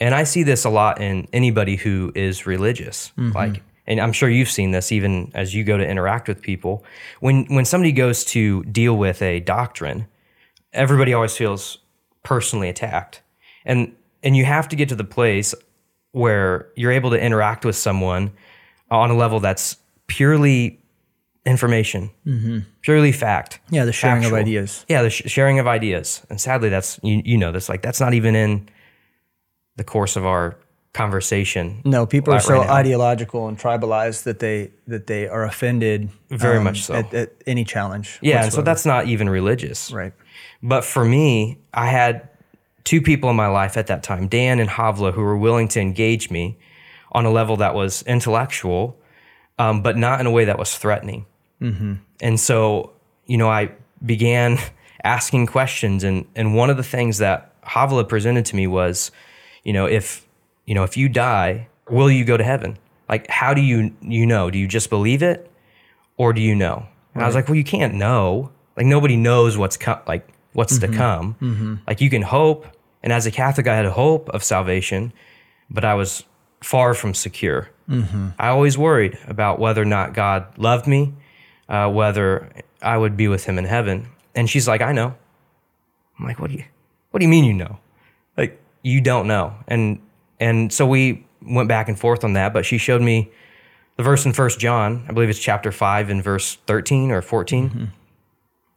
And 0.00 0.14
I 0.14 0.24
see 0.24 0.42
this 0.42 0.64
a 0.64 0.70
lot 0.70 1.00
in 1.00 1.26
anybody 1.32 1.76
who 1.76 2.12
is 2.14 2.46
religious. 2.46 3.12
Mm-hmm. 3.16 3.32
Like 3.32 3.62
and 3.86 4.00
I'm 4.00 4.12
sure 4.12 4.28
you've 4.28 4.50
seen 4.50 4.72
this 4.72 4.90
even 4.90 5.30
as 5.34 5.54
you 5.54 5.64
go 5.64 5.76
to 5.76 5.86
interact 5.86 6.28
with 6.28 6.42
people. 6.42 6.84
When 7.20 7.44
when 7.46 7.64
somebody 7.64 7.92
goes 7.92 8.24
to 8.26 8.64
deal 8.64 8.96
with 8.96 9.22
a 9.22 9.40
doctrine, 9.40 10.06
everybody 10.72 11.14
always 11.14 11.36
feels 11.36 11.78
personally 12.22 12.68
attacked. 12.68 13.22
And 13.64 13.94
and 14.22 14.36
you 14.36 14.44
have 14.44 14.68
to 14.68 14.76
get 14.76 14.88
to 14.88 14.96
the 14.96 15.04
place 15.04 15.54
where 16.12 16.68
you're 16.76 16.92
able 16.92 17.10
to 17.10 17.20
interact 17.20 17.64
with 17.64 17.76
someone 17.76 18.32
on 18.90 19.10
a 19.10 19.14
level 19.16 19.40
that's 19.40 19.76
purely 20.06 20.80
information, 21.46 22.10
purely 22.82 23.12
fact. 23.12 23.60
Yeah, 23.70 23.84
the 23.86 23.92
sharing 23.92 24.22
factual. 24.22 24.38
of 24.38 24.42
ideas. 24.42 24.84
Yeah, 24.88 25.02
the 25.02 25.10
sh- 25.10 25.22
sharing 25.26 25.58
of 25.58 25.66
ideas. 25.66 26.26
And 26.28 26.40
sadly, 26.40 26.68
that's 26.68 26.98
you, 27.02 27.22
you 27.24 27.38
know 27.38 27.52
this. 27.52 27.68
Like 27.68 27.80
that's 27.82 28.00
not 28.00 28.12
even 28.12 28.34
in 28.34 28.68
the 29.76 29.84
course 29.84 30.16
of 30.16 30.26
our 30.26 30.58
conversation. 30.92 31.82
No, 31.84 32.06
people 32.06 32.32
are 32.34 32.40
so 32.40 32.62
now. 32.62 32.70
ideological 32.72 33.48
and 33.48 33.58
tribalized 33.58 34.24
that 34.24 34.40
they 34.40 34.72
that 34.88 35.06
they 35.06 35.28
are 35.28 35.44
offended 35.44 36.10
um, 36.30 36.38
Very 36.38 36.60
much 36.60 36.82
so. 36.82 36.94
at, 36.94 37.14
at 37.14 37.32
any 37.46 37.64
challenge. 37.64 38.18
Yeah, 38.22 38.44
and 38.44 38.52
so 38.52 38.62
that's 38.62 38.84
not 38.84 39.06
even 39.06 39.28
religious. 39.30 39.92
right. 39.92 40.12
But 40.62 40.84
for 40.84 41.04
me, 41.04 41.58
I 41.72 41.86
had 41.86 42.28
two 42.84 43.00
people 43.02 43.30
in 43.30 43.36
my 43.36 43.46
life 43.46 43.76
at 43.76 43.86
that 43.88 44.02
time, 44.02 44.26
Dan 44.26 44.58
and 44.58 44.68
Havla, 44.70 45.12
who 45.12 45.22
were 45.22 45.36
willing 45.36 45.68
to 45.68 45.80
engage 45.80 46.30
me 46.30 46.58
on 47.12 47.24
a 47.24 47.30
level 47.30 47.56
that 47.56 47.74
was 47.74 48.02
intellectual, 48.02 48.98
um, 49.58 49.82
but 49.82 49.96
not 49.96 50.18
in 50.20 50.26
a 50.26 50.30
way 50.30 50.44
that 50.46 50.58
was 50.58 50.76
threatening. 50.76 51.26
Mm-hmm. 51.60 51.94
And 52.20 52.40
so, 52.40 52.92
you 53.26 53.36
know, 53.36 53.48
I 53.48 53.72
began 54.04 54.58
asking 55.04 55.46
questions, 55.46 56.04
and 56.04 56.26
and 56.34 56.54
one 56.54 56.70
of 56.70 56.76
the 56.76 56.82
things 56.82 57.18
that 57.18 57.60
Havla 57.62 58.08
presented 58.08 58.44
to 58.46 58.56
me 58.56 58.66
was, 58.66 59.10
you 59.64 59.72
know, 59.72 59.86
if 59.86 60.26
you 60.64 60.74
know 60.74 60.84
if 60.84 60.96
you 60.96 61.08
die, 61.08 61.68
will 61.90 62.10
you 62.10 62.24
go 62.24 62.36
to 62.36 62.44
heaven? 62.44 62.78
Like, 63.08 63.28
how 63.28 63.54
do 63.54 63.60
you 63.60 63.94
you 64.02 64.26
know? 64.26 64.50
Do 64.50 64.58
you 64.58 64.66
just 64.66 64.90
believe 64.90 65.22
it, 65.22 65.50
or 66.16 66.32
do 66.32 66.40
you 66.40 66.54
know? 66.54 66.86
And 67.14 67.22
I 67.22 67.26
was 67.26 67.34
like, 67.34 67.48
well, 67.48 67.56
you 67.56 67.64
can't 67.64 67.94
know. 67.94 68.50
Like 68.76 68.84
nobody 68.84 69.16
knows 69.16 69.56
what's 69.56 69.78
co- 69.78 70.02
like 70.06 70.28
what's 70.52 70.78
to 70.78 70.86
mm-hmm. 70.86 70.96
come. 70.96 71.36
Mm-hmm. 71.40 71.74
Like 71.86 72.00
you 72.00 72.10
can 72.10 72.22
hope, 72.22 72.66
and 73.02 73.12
as 73.12 73.26
a 73.26 73.30
Catholic, 73.30 73.66
I 73.66 73.74
had 73.74 73.86
a 73.86 73.92
hope 73.92 74.28
of 74.30 74.44
salvation, 74.44 75.12
but 75.70 75.84
I 75.84 75.94
was 75.94 76.24
far 76.62 76.94
from 76.94 77.14
secure. 77.14 77.70
I 78.38 78.48
always 78.48 78.76
worried 78.76 79.18
about 79.26 79.58
whether 79.58 79.80
or 79.80 79.86
not 79.86 80.12
God 80.12 80.58
loved 80.58 80.86
me, 80.86 81.14
uh, 81.68 81.90
whether 81.90 82.50
I 82.82 82.96
would 82.96 83.16
be 83.16 83.28
with 83.28 83.44
Him 83.44 83.58
in 83.58 83.64
heaven. 83.64 84.08
And 84.34 84.48
she's 84.48 84.68
like, 84.68 84.80
I 84.80 84.92
know. 84.92 85.14
I'm 86.18 86.24
like, 86.26 86.38
what 86.38 86.50
do 86.50 86.56
you, 86.56 86.64
what 87.10 87.20
do 87.20 87.24
you 87.24 87.30
mean 87.30 87.44
you 87.44 87.54
know? 87.54 87.78
Like 88.36 88.60
you 88.82 89.00
don't 89.00 89.26
know. 89.26 89.54
And 89.66 90.00
and 90.38 90.72
so 90.72 90.86
we 90.86 91.26
went 91.42 91.68
back 91.68 91.88
and 91.88 91.98
forth 91.98 92.24
on 92.24 92.34
that, 92.34 92.52
but 92.52 92.66
she 92.66 92.78
showed 92.78 93.02
me 93.02 93.30
the 93.96 94.02
verse 94.02 94.26
in 94.26 94.32
First 94.32 94.58
John, 94.58 95.04
I 95.08 95.12
believe 95.12 95.30
it's 95.30 95.38
chapter 95.38 95.72
5 95.72 96.10
and 96.10 96.22
verse 96.22 96.58
13 96.66 97.10
or 97.10 97.22
14, 97.22 97.70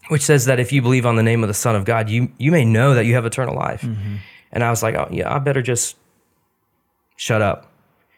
which 0.08 0.22
says 0.22 0.46
that 0.46 0.60
if 0.60 0.72
you 0.72 0.82
believe 0.82 1.06
on 1.06 1.18
the 1.18 1.24
name 1.24 1.44
of 1.44 1.50
the 1.50 1.54
Son 1.54 1.76
of 1.76 1.84
God, 1.84 2.10
you, 2.10 2.32
you 2.38 2.52
may 2.52 2.64
know 2.64 2.94
that 2.94 3.06
you 3.06 3.16
have 3.16 3.26
eternal 3.26 3.54
life. 3.56 3.84
And 4.52 4.64
I 4.64 4.70
was 4.70 4.82
like, 4.82 4.96
oh, 4.96 5.10
yeah, 5.12 5.34
I 5.34 5.40
better 5.40 5.62
just 5.62 5.98
shut 7.18 7.42
up 7.42 7.70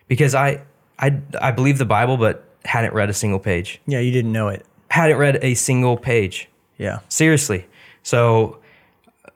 because 0.07 0.35
I, 0.35 0.61
I, 0.99 1.19
I 1.41 1.51
believe 1.51 1.79
the 1.79 1.85
Bible, 1.85 2.17
but 2.17 2.47
hadn't 2.65 2.93
read 2.93 3.09
a 3.09 3.13
single 3.13 3.39
page. 3.39 3.81
Yeah, 3.87 3.99
you 3.99 4.11
didn't 4.11 4.31
know 4.31 4.47
it. 4.47 4.65
Hadn't 4.89 5.17
read 5.17 5.39
a 5.41 5.53
single 5.53 5.97
page. 5.97 6.47
Yeah. 6.77 6.99
Seriously. 7.09 7.65
So 8.03 8.57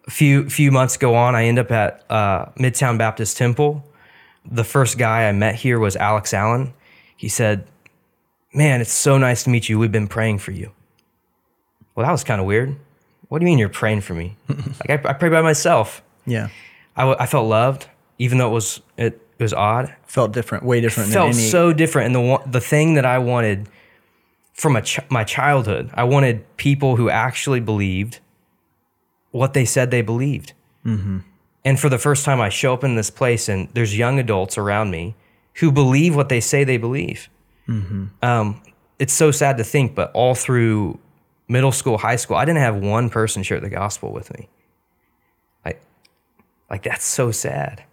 a 0.08 0.12
few 0.12 0.50
few 0.50 0.72
months 0.72 0.98
go 0.98 1.16
on, 1.16 1.36
I 1.36 1.46
end 1.46 1.60
up 1.60 1.72
at 1.72 2.04
uh, 2.10 2.46
Midtown 2.58 2.98
Baptist 2.98 3.38
Temple. 3.38 3.84
The 4.46 4.64
first 4.64 4.98
guy 4.98 5.28
I 5.28 5.32
met 5.32 5.56
here 5.56 5.80
was 5.80 5.96
Alex 5.96 6.34
Allen. 6.34 6.74
He 7.18 7.30
said, 7.30 7.66
"Man, 8.54 8.82
it's 8.82 8.92
so 8.94 9.18
nice 9.18 9.44
to 9.44 9.50
meet 9.50 9.70
you. 9.70 9.80
We've 9.80 9.92
been 9.92 10.08
praying 10.08 10.40
for 10.40 10.52
you." 10.52 10.72
Well, 11.96 12.06
that 12.06 12.12
was 12.12 12.24
kind 12.24 12.42
of 12.42 12.46
weird. 12.48 12.76
What 13.30 13.40
do 13.40 13.46
you 13.46 13.52
mean 13.52 13.58
you're 13.58 13.70
praying 13.70 14.02
for 14.02 14.14
me? 14.14 14.36
like 14.50 15.06
I, 15.06 15.10
I 15.10 15.14
pray 15.14 15.30
by 15.30 15.42
myself. 15.42 16.04
Yeah. 16.26 16.50
I, 16.96 17.02
w- 17.02 17.18
I 17.20 17.26
felt 17.26 17.48
loved, 17.48 17.88
even 18.20 18.38
though 18.38 18.50
it 18.50 18.54
was 18.54 18.82
it, 18.98 19.22
it 19.38 19.44
was 19.44 19.54
odd. 19.54 19.94
Felt 20.06 20.32
different, 20.32 20.64
way 20.64 20.82
different 20.82 21.12
felt 21.12 21.32
than 21.32 21.40
any. 21.42 21.50
so 21.50 21.74
different. 21.74 22.08
And 22.08 22.16
the 22.16 22.22
one, 22.22 22.50
the 22.50 22.62
thing 22.62 22.94
that 22.96 23.06
I 23.06 23.20
wanted 23.20 23.68
from 24.54 24.76
a 24.76 24.82
ch- 24.82 25.00
my 25.10 25.24
childhood, 25.24 25.90
I 25.94 26.04
wanted 26.06 26.46
people 26.58 26.96
who 26.96 27.10
actually 27.10 27.60
believed 27.60 28.20
what 29.32 29.54
they 29.54 29.66
said 29.66 29.92
they 29.92 30.02
believed. 30.02 30.54
And 31.66 31.80
for 31.80 31.90
the 31.90 31.98
first 31.98 32.24
time, 32.24 32.40
I 32.40 32.50
show 32.50 32.74
up 32.74 32.84
in 32.84 32.96
this 32.96 33.10
place, 33.10 33.50
and 33.50 33.68
there's 33.74 33.98
young 33.98 34.20
adults 34.20 34.58
around 34.58 34.92
me 34.92 35.16
who 35.56 35.72
believe 35.72 36.16
what 36.16 36.30
they 36.30 36.40
say 36.40 36.64
they 36.64 36.78
believe. 36.78 37.28
Um, 38.22 38.62
it's 39.00 39.14
so 39.14 39.32
sad 39.32 39.58
to 39.58 39.64
think, 39.64 39.96
but 39.96 40.12
all 40.14 40.36
through 40.36 41.00
middle 41.48 41.72
school, 41.72 41.98
high 41.98 42.16
school, 42.18 42.38
I 42.38 42.46
didn't 42.46 42.60
have 42.62 42.76
one 42.76 43.10
person 43.10 43.42
share 43.44 43.60
the 43.60 43.70
gospel 43.70 44.14
with 44.14 44.32
me. 44.38 44.48
Like, 45.66 45.82
like 46.70 46.84
that's 46.84 47.04
so 47.04 47.32
sad 47.32 47.84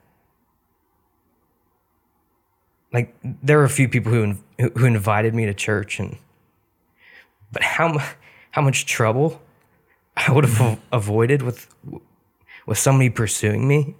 like 2.92 3.14
there 3.22 3.58
were 3.58 3.64
a 3.64 3.70
few 3.70 3.88
people 3.88 4.12
who 4.12 4.36
who 4.76 4.84
invited 4.84 5.34
me 5.34 5.46
to 5.46 5.54
church 5.54 5.98
and 5.98 6.18
but 7.50 7.62
how 7.62 7.98
how 8.50 8.62
much 8.62 8.86
trouble 8.86 9.40
I 10.16 10.30
would 10.32 10.44
have 10.44 10.54
mm-hmm. 10.54 10.80
avoided 10.92 11.42
with 11.42 11.74
with 12.66 12.78
somebody 12.78 13.10
pursuing 13.10 13.66
me. 13.66 13.96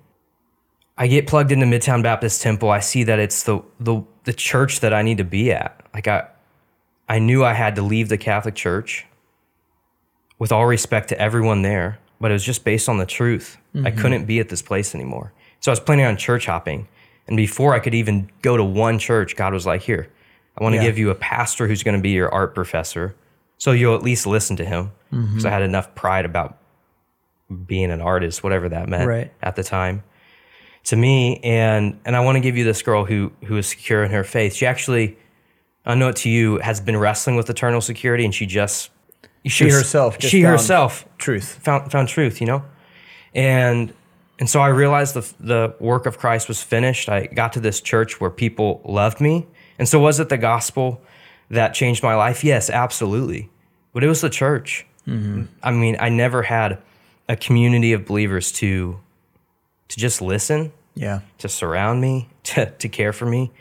I 0.99 1.07
get 1.07 1.27
plugged 1.27 1.53
into 1.53 1.67
Midtown 1.67 2.03
Baptist 2.03 2.43
Temple. 2.43 2.71
I 2.71 2.81
see 2.81 3.05
that 3.05 3.19
it's 3.19 3.43
the 3.45 3.63
the 3.81 4.03
the 4.25 4.33
church 4.33 4.81
that 4.81 4.93
I 4.93 5.03
need 5.03 5.19
to 5.19 5.25
be 5.25 5.53
at. 5.53 5.81
Like 5.95 6.07
I 6.07 6.29
I 7.09 7.19
knew 7.19 7.45
I 7.45 7.55
had 7.55 7.77
to 7.77 7.83
leave 7.83 8.09
the 8.09 8.19
Catholic 8.19 8.55
Church 8.55 9.07
with 10.39 10.53
all 10.53 10.67
respect 10.67 11.09
to 11.09 11.19
everyone 11.19 11.63
there, 11.63 11.99
but 12.21 12.31
it 12.31 12.35
was 12.35 12.45
just 12.45 12.65
based 12.65 12.89
on 12.89 12.99
the 12.99 13.07
truth. 13.07 13.59
I 13.75 13.79
mm-hmm. 13.79 13.99
couldn't 13.99 14.25
be 14.27 14.39
at 14.39 14.49
this 14.49 14.63
place 14.63 14.95
anymore. 14.95 15.33
So 15.61 15.71
I 15.71 15.73
was 15.73 15.81
planning 15.81 16.05
on 16.05 16.17
church 16.17 16.47
hopping. 16.47 16.89
And 17.29 17.37
before 17.37 17.75
I 17.75 17.79
could 17.79 17.95
even 17.95 18.31
go 18.43 18.57
to 18.57 18.65
one 18.65 18.99
church, 18.99 19.37
God 19.37 19.53
was 19.53 19.65
like, 19.67 19.83
Here, 19.83 20.09
I 20.59 20.63
want 20.63 20.75
to 20.75 20.77
Yeah. 20.79 20.85
give 20.89 20.99
you 20.99 21.11
a 21.11 21.15
pastor 21.15 21.67
who's 21.69 21.83
going 21.83 21.97
to 21.97 22.03
be 22.03 22.11
your 22.11 22.33
art 22.33 22.55
professor. 22.55 23.15
So 23.59 23.73
you'll 23.73 23.95
at 23.95 24.03
least 24.03 24.27
listen 24.27 24.57
to 24.57 24.65
him. 24.65 24.91
Mm-hmm. 25.13 25.27
Because 25.29 25.45
I 25.47 25.51
had 25.51 25.63
enough 25.63 25.95
pride 25.95 26.25
about 26.25 26.59
being 27.67 27.91
an 27.91 28.01
artist, 28.01 28.43
whatever 28.43 28.69
that 28.71 28.89
meant 28.89 29.07
Right. 29.07 29.33
at 29.43 29.57
the 29.57 29.63
time 29.63 30.03
to 30.85 30.97
me. 30.97 31.39
And 31.45 32.01
and 32.05 32.17
I 32.17 32.21
want 32.21 32.37
to 32.37 32.41
give 32.41 32.57
you 32.57 32.65
this 32.65 32.83
girl 32.83 33.05
who 33.05 33.31
who 33.45 33.57
is 33.57 33.67
secure 33.69 34.03
in 34.05 34.11
her 34.11 34.25
faith. 34.25 34.55
She 34.55 34.67
actually, 34.67 35.17
I 35.87 35.95
know 35.95 36.09
it 36.09 36.17
to 36.17 36.31
you, 36.31 36.59
has 36.59 36.81
been 36.81 36.97
wrestling 36.97 37.37
with 37.37 37.49
eternal 37.51 37.81
security 37.81 38.25
and 38.25 38.35
she 38.35 38.47
just 38.47 38.91
She 39.47 39.69
herself 39.69 40.19
just 40.19 40.31
she 40.33 40.41
herself 40.43 41.05
Truth. 41.19 41.59
found 41.63 41.93
found 41.93 42.09
truth, 42.09 42.41
you 42.41 42.47
know, 42.47 42.65
and 43.35 43.93
and 44.43 44.51
so 44.51 44.61
I 44.61 44.71
realized 44.71 45.15
the 45.15 45.33
the 45.39 45.73
work 45.79 46.05
of 46.05 46.19
Christ 46.19 46.49
was 46.49 46.61
finished. 46.61 47.09
I 47.09 47.27
got 47.27 47.53
to 47.53 47.61
this 47.61 47.81
church 47.81 48.21
where 48.21 48.29
people 48.29 48.81
loved 48.85 49.21
me, 49.21 49.47
and 49.79 49.89
so 49.89 50.01
was 50.01 50.19
it 50.19 50.31
the 50.31 50.37
gospel 50.37 51.01
that 51.49 51.75
changed 51.75 52.03
my 52.03 52.17
life? 52.17 52.43
Yes, 52.43 52.69
absolutely, 52.69 53.51
but 53.93 54.03
it 54.03 54.09
was 54.09 54.21
the 54.21 54.29
church. 54.29 54.85
Mm-hmm. 55.07 55.45
I 55.63 55.71
mean, 55.71 55.97
I 56.01 56.09
never 56.09 56.43
had 56.43 56.79
a 57.29 57.37
community 57.37 57.93
of 57.93 58.05
believers 58.05 58.51
to 58.55 58.99
to 59.87 59.97
just 60.01 60.21
listen, 60.21 60.73
Yeah. 60.97 61.21
to 61.39 61.49
surround 61.49 62.01
me, 62.01 62.29
to 62.43 62.67
to 62.67 62.89
care 62.89 63.13
for 63.13 63.27
me. 63.27 63.53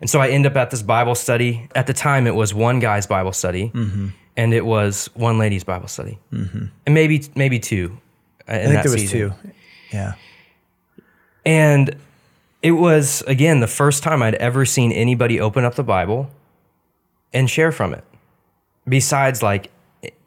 And 0.00 0.08
so 0.08 0.22
I 0.22 0.30
end 0.30 0.46
up 0.46 0.56
at 0.56 0.70
this 0.70 0.80
Bible 0.80 1.16
study. 1.16 1.68
At 1.74 1.86
the 1.86 1.92
time, 1.92 2.26
it 2.26 2.34
was 2.34 2.54
one 2.54 2.80
guy's 2.80 3.06
Bible 3.06 3.34
study, 3.34 3.72
mm-hmm. 3.74 4.08
and 4.38 4.54
it 4.54 4.64
was 4.64 5.10
one 5.12 5.36
lady's 5.36 5.64
Bible 5.64 5.88
study, 5.88 6.18
mm-hmm. 6.32 6.64
and 6.86 6.94
maybe 6.94 7.28
maybe 7.34 7.58
two. 7.58 7.98
uh, 8.48 8.52
I 8.52 8.64
think 8.64 8.82
there 8.84 8.92
was 8.92 9.10
two. 9.10 9.34
Yeah. 9.92 10.14
And 11.44 11.96
it 12.62 12.72
was 12.72 13.22
again 13.22 13.60
the 13.60 13.66
first 13.66 14.02
time 14.02 14.22
I'd 14.22 14.34
ever 14.34 14.64
seen 14.64 14.92
anybody 14.92 15.40
open 15.40 15.64
up 15.64 15.74
the 15.74 15.82
Bible 15.84 16.30
and 17.32 17.48
share 17.48 17.72
from 17.72 17.94
it. 17.94 18.04
Besides, 18.88 19.42
like 19.42 19.70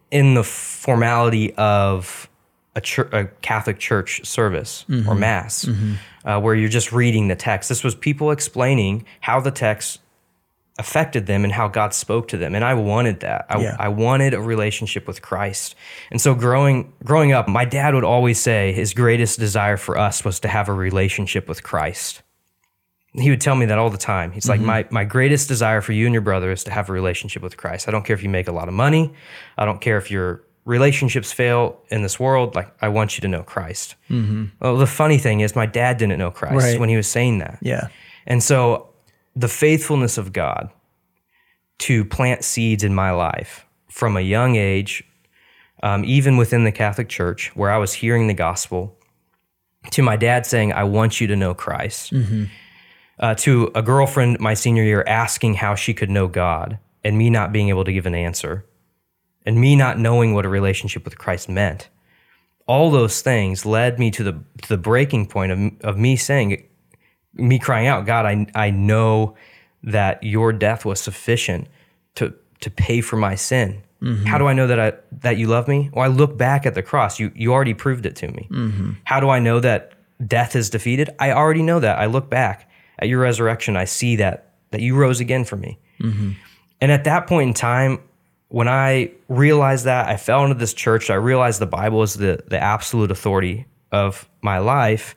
in 0.10 0.34
the 0.36 0.44
formality 0.44 1.54
of 1.56 2.30
a, 2.76 2.82
chur 2.82 3.10
a 3.12 3.26
Catholic 3.42 3.78
church 3.80 4.26
service 4.26 4.86
or 5.08 5.16
mass, 5.16 5.68
uh, 6.26 6.40
where 6.40 6.56
you're 6.56 6.70
just 6.70 6.92
reading 6.92 7.28
the 7.28 7.36
text. 7.36 7.70
This 7.70 7.84
was 7.84 7.94
people 7.96 8.32
explaining 8.32 9.06
how 9.22 9.40
the 9.40 9.52
text 9.52 10.00
affected 10.80 11.28
them 11.28 11.44
and 11.44 11.54
how 11.54 11.68
God 11.68 11.94
spoke 11.94 12.28
to 12.30 12.38
them. 12.38 12.56
And 12.56 12.66
I 12.66 12.74
wanted 12.74 13.20
that. 13.20 13.46
I, 13.50 13.62
Yeah. 13.62 13.76
I 13.80 13.90
wanted 13.90 14.34
a 14.34 14.42
relationship 14.42 15.08
with 15.08 15.22
Christ. 15.22 15.76
And 16.10 16.20
so 16.20 16.34
growing 16.34 16.94
growing 17.04 17.32
up, 17.32 17.48
my 17.48 17.66
dad 17.66 17.94
would 17.94 18.04
always 18.04 18.40
say 18.40 18.72
his 18.72 18.94
greatest 18.94 19.40
desire 19.40 19.78
for 19.78 19.98
us 19.98 20.26
was 20.26 20.40
to 20.42 20.48
have 20.48 20.70
a 20.70 20.74
relationship 20.74 21.48
with 21.48 21.62
Christ. 21.62 22.24
He 23.16 23.30
would 23.30 23.42
tell 23.42 23.56
me 23.56 23.68
that 23.68 23.78
all 23.78 23.92
the 23.92 23.98
time. 24.00 24.32
He's 24.32 24.50
like, 24.50 24.60
mm-hmm. 24.60 24.68
my, 24.68 24.88
my 24.90 25.04
greatest 25.04 25.48
desire 25.48 25.82
for 25.82 25.92
you 25.92 26.08
and 26.08 26.14
your 26.14 26.24
brother 26.24 26.52
is 26.52 26.64
to 26.64 26.72
have 26.72 26.90
a 26.90 26.94
relationship 26.94 27.44
with 27.44 27.58
Christ. 27.58 27.88
I 27.88 27.92
don't 27.92 28.04
care 28.04 28.16
if 28.16 28.24
you 28.24 28.30
make 28.30 28.48
a 28.48 28.52
lot 28.52 28.68
of 28.68 28.74
money. 28.74 29.14
I 29.56 29.66
don't 29.66 29.80
care 29.80 29.98
if 29.98 30.10
your 30.10 30.42
relationships 30.66 31.32
fail 31.32 31.80
in 31.90 32.02
this 32.02 32.20
world. 32.20 32.56
Like, 32.56 32.74
I 32.82 32.88
want 32.88 33.16
you 33.16 33.22
to 33.22 33.28
know 33.28 33.44
Christ. 33.44 33.94
Mm-hmm. 34.10 34.46
Well, 34.60 34.78
the 34.78 34.88
funny 34.88 35.20
thing 35.20 35.42
is, 35.42 35.56
my 35.56 35.68
dad 35.68 35.98
didn't 35.98 36.18
know 36.18 36.32
Christ 36.32 36.56
Right. 36.56 36.80
when 36.80 36.90
he 36.90 36.96
was 36.96 37.06
saying 37.08 37.38
that. 37.38 37.60
Yeah. 37.62 37.90
And 38.26 38.42
so 38.42 38.93
the 39.36 39.48
faithfulness 39.48 40.18
of 40.18 40.34
God 40.34 40.70
to 41.80 42.06
plant 42.06 42.44
seeds 42.44 42.84
in 42.84 42.94
my 42.94 43.12
life 43.12 43.66
from 43.90 44.16
a 44.16 44.22
young 44.22 44.56
age, 44.56 45.04
um, 45.82 46.04
even 46.06 46.38
within 46.38 46.64
the 46.64 46.72
Catholic 46.72 47.10
Church, 47.10 47.52
where 47.56 47.72
I 47.72 47.78
was 47.78 47.94
hearing 47.94 48.28
the 48.28 48.34
gospel, 48.34 48.98
to 49.92 50.02
my 50.02 50.16
dad 50.16 50.46
saying, 50.46 50.72
I 50.72 50.84
want 50.86 51.20
you 51.20 51.28
to 51.28 51.36
know 51.36 51.54
Christ, 51.54 52.14
uh, 53.20 53.36
to 53.36 53.72
a 53.76 53.82
girlfriend 53.82 54.40
my 54.40 54.54
senior 54.54 54.84
year 54.84 55.04
asking 55.08 55.56
how 55.56 55.76
she 55.76 55.94
could 55.94 56.10
know 56.10 56.28
God, 56.28 56.80
and 57.04 57.18
me 57.18 57.30
not 57.30 57.52
being 57.52 57.70
able 57.70 57.84
to 57.84 57.92
give 57.92 58.06
an 58.06 58.16
answer, 58.16 58.66
and 59.46 59.60
me 59.60 59.76
not 59.76 60.00
knowing 60.00 60.34
what 60.34 60.46
a 60.46 60.50
relationship 60.50 61.04
with 61.04 61.18
Christ 61.18 61.50
meant. 61.50 61.90
All 62.66 62.90
those 62.92 63.22
things 63.22 63.66
led 63.66 64.00
me 64.00 64.10
to 64.12 64.24
the 64.24 64.32
to 64.62 64.70
the 64.70 64.78
breaking 64.78 65.26
point 65.26 65.52
of, 65.52 65.60
of 65.82 65.98
me 65.98 66.16
saying, 66.16 66.64
me 67.34 67.60
crying 67.60 67.88
out, 67.88 68.06
God, 68.06 68.26
I, 68.26 68.46
I 68.56 68.70
know 68.72 69.36
that 69.84 70.24
your 70.24 70.54
death 70.54 70.86
was 70.86 71.00
sufficient 71.00 71.68
to, 72.16 72.34
to 72.62 72.70
pay 72.70 73.02
for 73.02 73.18
my 73.18 73.36
sin. 73.36 73.84
Mm-hmm. 74.02 74.26
How 74.26 74.38
do 74.38 74.48
I 74.48 74.54
know 74.54 74.68
that 74.68 74.80
I, 74.80 74.94
that 75.22 75.38
you 75.38 75.48
love 75.48 75.68
me? 75.68 75.90
Well, 75.94 76.04
I 76.04 76.08
look 76.08 76.38
back 76.38 76.66
at 76.66 76.74
the 76.74 76.84
cross. 76.84 77.20
You, 77.20 77.32
you 77.36 77.54
already 77.54 77.74
proved 77.74 78.06
it 78.06 78.16
to 78.18 78.28
me. 78.28 78.48
Mm-hmm. 78.52 78.92
How 79.06 79.20
do 79.20 79.30
I 79.30 79.40
know 79.40 79.60
that 79.62 79.94
death 80.26 80.56
is 80.56 80.70
defeated? 80.70 81.10
I 81.20 81.32
already 81.32 81.64
know 81.64 81.80
that. 81.80 82.00
I 82.00 82.06
look 82.06 82.30
back 82.30 82.70
at 83.00 83.08
your 83.08 83.20
resurrection. 83.20 83.78
I 83.78 83.86
see 83.86 84.18
that, 84.18 84.52
that 84.72 84.82
you 84.82 84.96
rose 84.96 85.20
again 85.20 85.46
for 85.46 85.56
me. 85.56 85.80
Mm-hmm. 86.00 86.32
And 86.82 86.92
at 86.92 87.06
that 87.06 87.28
point 87.28 87.48
in 87.48 87.54
time, 87.54 88.00
when 88.50 88.68
I 88.68 89.12
realized 89.30 89.86
that, 89.86 90.08
I 90.08 90.18
fell 90.18 90.44
into 90.44 90.56
this 90.56 90.74
church. 90.74 91.10
I 91.10 91.16
realized 91.16 91.60
the 91.60 91.66
Bible 91.66 92.04
is 92.04 92.14
the, 92.16 92.44
the 92.48 92.60
absolute 92.60 93.10
authority 93.10 93.66
of 93.92 94.30
my 94.42 94.60
life. 94.60 95.16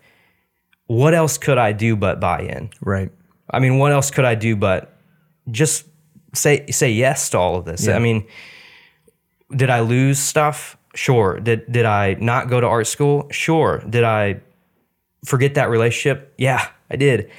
What 0.87 1.15
else 1.15 1.39
could 1.39 1.59
I 1.59 1.73
do 1.73 1.97
but 1.97 2.21
buy 2.21 2.41
in? 2.41 2.71
Right. 2.81 3.11
I 3.51 3.59
mean, 3.59 3.79
what 3.79 3.93
else 3.93 4.11
could 4.11 4.25
I 4.25 4.35
do 4.35 4.57
but 4.57 4.97
just 5.51 5.87
say 6.35 6.67
say 6.71 6.91
yes 6.91 7.31
to 7.31 7.39
all 7.39 7.57
of 7.57 7.65
this? 7.65 7.89
I 7.89 7.99
mean, 7.99 8.27
did 9.55 9.71
I 9.71 9.81
lose 9.81 10.19
stuff? 10.19 10.77
Sure. 10.95 11.39
Did 11.41 11.71
did 11.71 11.85
I 11.87 12.15
not 12.15 12.49
go 12.49 12.61
to 12.61 12.67
art 12.67 12.87
school? 12.87 13.29
Sure. 13.31 13.83
Did 13.89 14.05
I 14.05 14.41
forget 15.25 15.55
that 15.55 15.71
relationship? 15.71 16.35
Yeah, 16.39 16.67
I 16.91 16.97
did. 16.97 17.31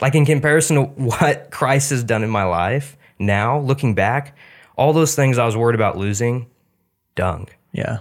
Like 0.00 0.14
in 0.14 0.26
comparison 0.26 0.76
to 0.76 0.82
what 1.02 1.50
Christ 1.50 1.90
has 1.90 2.02
done 2.02 2.22
in 2.22 2.30
my 2.30 2.44
life 2.44 2.96
now, 3.18 3.58
looking 3.58 3.94
back, 3.94 4.36
all 4.76 4.92
those 4.92 5.14
things 5.14 5.38
I 5.38 5.46
was 5.46 5.56
worried 5.56 5.74
about 5.74 5.96
losing, 5.96 6.50
dung. 7.14 7.48
Yeah. 7.72 7.98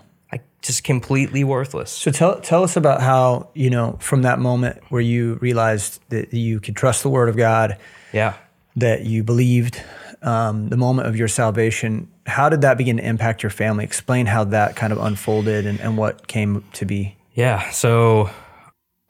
Just 0.68 0.84
completely 0.84 1.44
worthless. 1.44 1.92
So 1.92 2.12
tell 2.12 2.40
tell 2.42 2.64
us 2.64 2.76
about 2.76 3.02
how 3.02 3.50
you 3.54 3.70
know 3.70 3.98
from 4.02 4.24
that 4.24 4.40
moment 4.40 4.82
where 4.90 5.02
you 5.02 5.36
realized 5.42 6.00
that 6.10 6.34
you 6.34 6.60
could 6.60 6.76
trust 6.76 7.04
the 7.04 7.10
Word 7.10 7.30
of 7.30 7.38
God, 7.38 7.78
Yeah. 8.14 8.34
that 8.76 9.06
you 9.06 9.24
believed, 9.24 9.82
um, 10.22 10.70
the 10.70 10.78
moment 10.78 11.08
of 11.08 11.16
your 11.16 11.28
salvation. 11.28 12.10
How 12.26 12.50
did 12.50 12.62
that 12.62 12.78
begin 12.78 12.98
to 12.98 13.06
impact 13.06 13.44
your 13.44 13.50
family? 13.52 13.84
Explain 13.84 14.26
how 14.26 14.44
that 14.46 14.76
kind 14.76 14.92
of 14.92 15.00
unfolded 15.00 15.66
and, 15.68 15.80
and 15.80 15.98
what 15.98 16.28
came 16.28 16.64
to 16.74 16.86
be. 16.86 17.16
Yeah. 17.34 17.70
So 17.72 18.30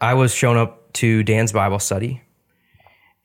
I 0.01 0.13
was 0.15 0.33
shown 0.33 0.57
up 0.57 0.91
to 0.93 1.23
Dan's 1.23 1.51
Bible 1.53 1.79
study 1.79 2.21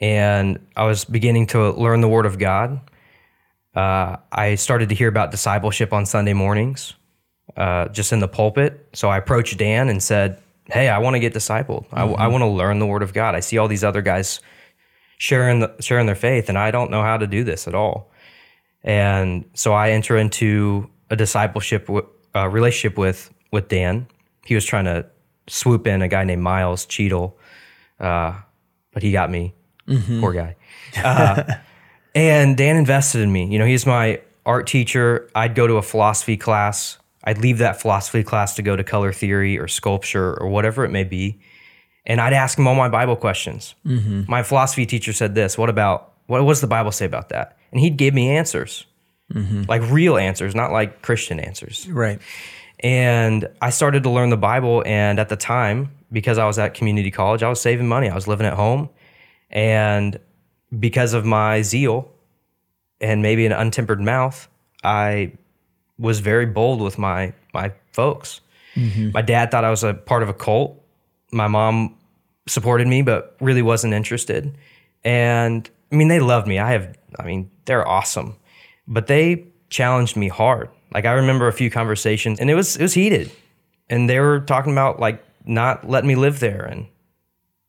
and 0.00 0.58
I 0.76 0.84
was 0.86 1.04
beginning 1.04 1.46
to 1.48 1.70
learn 1.72 2.00
the 2.00 2.08
Word 2.08 2.26
of 2.26 2.38
God. 2.38 2.80
Uh, 3.74 4.16
I 4.32 4.54
started 4.56 4.88
to 4.88 4.94
hear 4.94 5.08
about 5.08 5.30
discipleship 5.30 5.92
on 5.92 6.06
Sunday 6.06 6.32
mornings, 6.32 6.94
uh, 7.56 7.88
just 7.88 8.12
in 8.12 8.20
the 8.20 8.28
pulpit. 8.28 8.88
So 8.92 9.08
I 9.08 9.18
approached 9.18 9.58
Dan 9.58 9.88
and 9.88 10.02
said, 10.02 10.40
Hey, 10.66 10.88
I 10.88 10.98
want 10.98 11.14
to 11.14 11.20
get 11.20 11.34
discipled. 11.34 11.86
I, 11.92 12.04
I 12.04 12.28
want 12.28 12.42
to 12.42 12.46
learn 12.46 12.78
the 12.78 12.86
Word 12.86 13.02
of 13.02 13.12
God. 13.12 13.34
I 13.34 13.40
see 13.40 13.58
all 13.58 13.66
these 13.66 13.82
other 13.82 14.02
guys 14.02 14.40
sharing 15.18 15.60
the, 15.60 15.74
sharing 15.80 16.06
their 16.06 16.14
faith, 16.14 16.48
and 16.48 16.56
I 16.56 16.70
don't 16.70 16.90
know 16.90 17.02
how 17.02 17.16
to 17.16 17.26
do 17.26 17.42
this 17.44 17.66
at 17.66 17.74
all. 17.74 18.10
And 18.82 19.44
so 19.54 19.74
I 19.74 19.90
enter 19.90 20.16
into 20.16 20.88
a 21.10 21.16
discipleship 21.16 21.86
w- 21.86 22.06
uh, 22.34 22.48
relationship 22.48 22.96
with 22.96 23.32
with 23.50 23.68
Dan. 23.68 24.06
He 24.44 24.54
was 24.54 24.64
trying 24.64 24.84
to 24.84 25.06
swoop 25.48 25.86
in 25.86 26.02
a 26.02 26.08
guy 26.08 26.24
named 26.24 26.42
Miles 26.42 26.86
Cheadle, 26.86 27.36
uh, 27.98 28.40
but 28.92 29.02
he 29.02 29.12
got 29.12 29.30
me. 29.30 29.54
Poor 30.20 30.32
guy. 30.32 30.56
Uh, 31.02 31.42
and 32.14 32.56
Dan 32.56 32.76
invested 32.76 33.20
in 33.22 33.32
me. 33.32 33.46
You 33.46 33.58
know, 33.58 33.66
he's 33.66 33.86
my 33.86 34.20
art 34.46 34.66
teacher. 34.66 35.28
I'd 35.34 35.54
go 35.54 35.66
to 35.66 35.74
a 35.74 35.82
philosophy 35.82 36.36
class. 36.36 36.98
I'd 37.24 37.38
leave 37.38 37.58
that 37.58 37.80
philosophy 37.80 38.22
class 38.22 38.56
to 38.56 38.62
go 38.62 38.76
to 38.76 38.84
color 38.84 39.12
theory 39.12 39.58
or 39.58 39.68
sculpture 39.68 40.40
or 40.40 40.48
whatever 40.48 40.84
it 40.84 40.90
may 40.90 41.04
be. 41.04 41.40
And 42.06 42.20
I'd 42.20 42.32
ask 42.32 42.58
him 42.58 42.66
all 42.66 42.74
my 42.74 42.88
Bible 42.88 43.16
questions. 43.16 43.74
Mm-hmm. 43.86 44.22
My 44.26 44.42
philosophy 44.42 44.86
teacher 44.86 45.12
said 45.12 45.34
this. 45.34 45.58
What 45.58 45.68
about, 45.68 46.14
what 46.26 46.46
does 46.46 46.60
the 46.62 46.66
Bible 46.66 46.92
say 46.92 47.04
about 47.04 47.28
that? 47.28 47.58
And 47.72 47.80
he'd 47.80 47.98
give 47.98 48.14
me 48.14 48.30
answers, 48.30 48.86
mm-hmm. 49.32 49.64
like 49.68 49.82
real 49.90 50.16
answers, 50.16 50.54
not 50.54 50.72
like 50.72 51.02
Christian 51.02 51.38
answers. 51.38 51.86
Right. 51.88 52.18
And 52.80 53.46
I 53.60 53.68
started 53.68 54.02
to 54.04 54.10
learn 54.10 54.30
the 54.30 54.38
Bible. 54.38 54.82
And 54.86 55.18
at 55.18 55.28
the 55.28 55.36
time, 55.36 55.90
because 56.10 56.38
I 56.38 56.46
was 56.46 56.58
at 56.58 56.72
community 56.72 57.10
college, 57.10 57.42
I 57.42 57.50
was 57.50 57.60
saving 57.60 57.86
money. 57.86 58.08
I 58.08 58.14
was 58.14 58.26
living 58.26 58.46
at 58.46 58.54
home. 58.54 58.88
And 59.50 60.18
because 60.78 61.12
of 61.12 61.26
my 61.26 61.60
zeal 61.60 62.10
and 63.00 63.20
maybe 63.20 63.44
an 63.44 63.52
untempered 63.52 64.00
mouth, 64.00 64.48
I 64.82 65.32
was 66.00 66.18
very 66.20 66.46
bold 66.46 66.80
with 66.80 66.98
my 66.98 67.32
my 67.54 67.72
folks. 67.92 68.40
Mm-hmm. 68.74 69.10
My 69.12 69.22
dad 69.22 69.50
thought 69.50 69.64
I 69.64 69.70
was 69.70 69.84
a 69.84 69.94
part 69.94 70.22
of 70.22 70.28
a 70.28 70.34
cult. 70.34 70.82
My 71.30 71.46
mom 71.46 71.96
supported 72.48 72.88
me, 72.88 73.02
but 73.02 73.36
really 73.40 73.62
wasn't 73.62 73.94
interested. 73.94 74.56
And 75.04 75.68
I 75.92 75.96
mean, 75.96 76.08
they 76.08 76.20
loved 76.20 76.46
me. 76.46 76.58
I 76.58 76.72
have, 76.72 76.96
I 77.18 77.24
mean, 77.24 77.50
they're 77.64 77.86
awesome, 77.86 78.36
but 78.86 79.06
they 79.06 79.46
challenged 79.68 80.16
me 80.16 80.28
hard. 80.28 80.68
Like 80.92 81.04
I 81.04 81.12
remember 81.12 81.46
a 81.46 81.52
few 81.52 81.70
conversations, 81.70 82.40
and 82.40 82.50
it 82.50 82.54
was 82.54 82.76
it 82.76 82.82
was 82.82 82.94
heated, 82.94 83.30
and 83.88 84.10
they 84.10 84.18
were 84.18 84.40
talking 84.40 84.72
about 84.72 84.98
like 84.98 85.22
not 85.44 85.88
letting 85.88 86.08
me 86.08 86.16
live 86.16 86.40
there, 86.40 86.64
and 86.64 86.86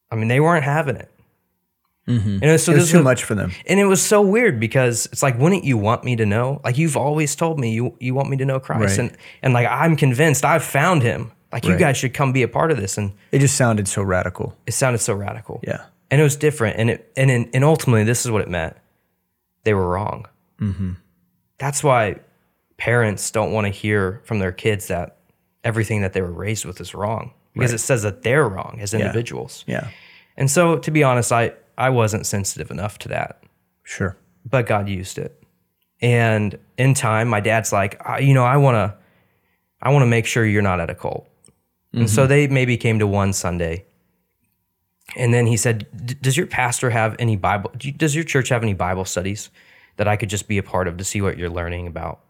I 0.09 0.15
mean, 0.15 0.27
they 0.27 0.39
weren't 0.39 0.63
having 0.63 0.95
it. 0.95 1.11
And 2.19 2.43
it 2.43 2.51
was, 2.51 2.63
so 2.63 2.71
It 2.71 2.75
this 2.75 2.83
was 2.83 2.91
too 2.91 2.97
was- 2.97 3.03
much 3.03 3.23
for 3.23 3.35
them. 3.35 3.51
and 3.67 3.79
it 3.79 3.85
was 3.85 4.01
so 4.01 4.21
weird 4.21 4.59
because 4.59 5.07
it's 5.07 5.23
like, 5.23 5.37
wouldn't 5.39 5.63
you 5.63 5.77
want 5.77 6.03
me 6.03 6.15
to 6.15 6.25
know? 6.25 6.61
Like 6.63 6.77
you've 6.77 6.97
always 6.97 7.35
told 7.35 7.59
me 7.59 7.73
you 7.73 7.95
you 7.99 8.13
want 8.13 8.29
me 8.29 8.37
to 8.37 8.45
know 8.45 8.59
Christ, 8.59 8.97
Right. 8.97 9.09
and 9.09 9.17
and 9.43 9.53
like 9.53 9.67
I'm 9.69 9.95
convinced 9.95 10.43
I've 10.45 10.63
found 10.63 11.03
Him. 11.03 11.31
Like 11.51 11.65
you 11.65 11.75
guys 11.77 11.97
should 11.97 12.13
come 12.13 12.31
be 12.31 12.43
a 12.43 12.47
part 12.47 12.71
of 12.71 12.77
this, 12.77 12.97
and 12.97 13.11
It 13.31 13.39
just 13.39 13.55
sounded 13.55 13.87
so 13.87 14.01
radical. 14.03 14.55
it 14.65 14.73
sounded 14.73 14.99
so 14.99 15.13
radical. 15.13 15.59
Yeah. 15.63 15.83
and 16.09 16.19
it 16.21 16.23
was 16.23 16.35
different, 16.35 16.77
and 16.79 16.89
it 16.89 17.11
and 17.17 17.29
in, 17.31 17.49
and 17.53 17.63
ultimately 17.63 18.03
this 18.05 18.25
is 18.25 18.31
what 18.31 18.41
it 18.41 18.49
meant: 18.49 18.75
they 19.63 19.73
were 19.73 19.87
wrong. 19.89 20.27
Mm-hmm. 20.59 20.91
That's 21.57 21.83
why 21.83 22.15
parents 22.77 23.29
don't 23.31 23.51
want 23.51 23.65
to 23.67 23.71
hear 23.71 24.21
from 24.25 24.39
their 24.39 24.51
kids 24.51 24.87
that 24.87 25.17
everything 25.63 26.01
that 26.01 26.13
they 26.13 26.21
were 26.21 26.31
raised 26.31 26.65
with 26.65 26.81
is 26.81 26.95
wrong 26.95 27.33
because 27.53 27.73
it 27.73 27.77
says 27.79 28.01
that 28.03 28.23
they're 28.23 28.47
wrong 28.47 28.79
as 28.81 28.93
individuals. 28.93 29.63
Yeah. 29.67 29.89
And 30.37 30.49
so, 30.49 30.77
to 30.79 30.89
be 30.91 31.03
honest, 31.03 31.31
I 31.31 31.51
I 31.77 31.89
wasn't 31.89 32.25
sensitive 32.25 32.71
enough 32.71 32.97
to 32.99 33.09
that. 33.09 33.43
Sure. 33.83 34.15
but 34.45 34.65
God 34.67 34.87
used 34.89 35.17
it. 35.17 35.43
And 36.01 36.57
in 36.77 36.93
time, 36.93 37.27
my 37.27 37.41
dad's 37.41 37.71
like, 37.73 38.01
I, 38.07 38.19
you 38.19 38.33
know, 38.33 38.43
I 38.45 38.57
want 38.57 38.75
to, 38.75 38.97
I 39.81 39.91
want 39.91 40.01
to 40.03 40.07
make 40.07 40.25
sure 40.25 40.45
you're 40.45 40.61
not 40.61 40.79
at 40.79 40.89
a 40.89 40.95
cult. 40.95 41.27
And 41.93 42.09
so 42.09 42.25
they 42.25 42.47
maybe 42.47 42.77
came 42.77 42.99
to 42.99 43.05
one 43.07 43.33
Sunday, 43.33 43.85
and 45.17 45.33
then 45.33 45.45
he 45.45 45.57
said, 45.57 45.87
"Does 46.21 46.37
your 46.37 46.47
pastor 46.47 46.89
have 46.89 47.17
any 47.19 47.35
Bible? 47.35 47.69
Does 47.97 48.15
your 48.15 48.23
church 48.23 48.47
have 48.47 48.63
any 48.63 48.73
Bible 48.73 49.03
studies 49.03 49.49
that 49.97 50.07
I 50.07 50.15
could 50.15 50.29
just 50.29 50.47
be 50.47 50.57
a 50.57 50.63
part 50.63 50.87
of 50.87 50.95
to 50.97 51.03
see 51.03 51.21
what 51.21 51.37
you're 51.37 51.49
learning 51.49 51.87
about?" 51.87 52.21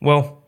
Well, 0.00 0.44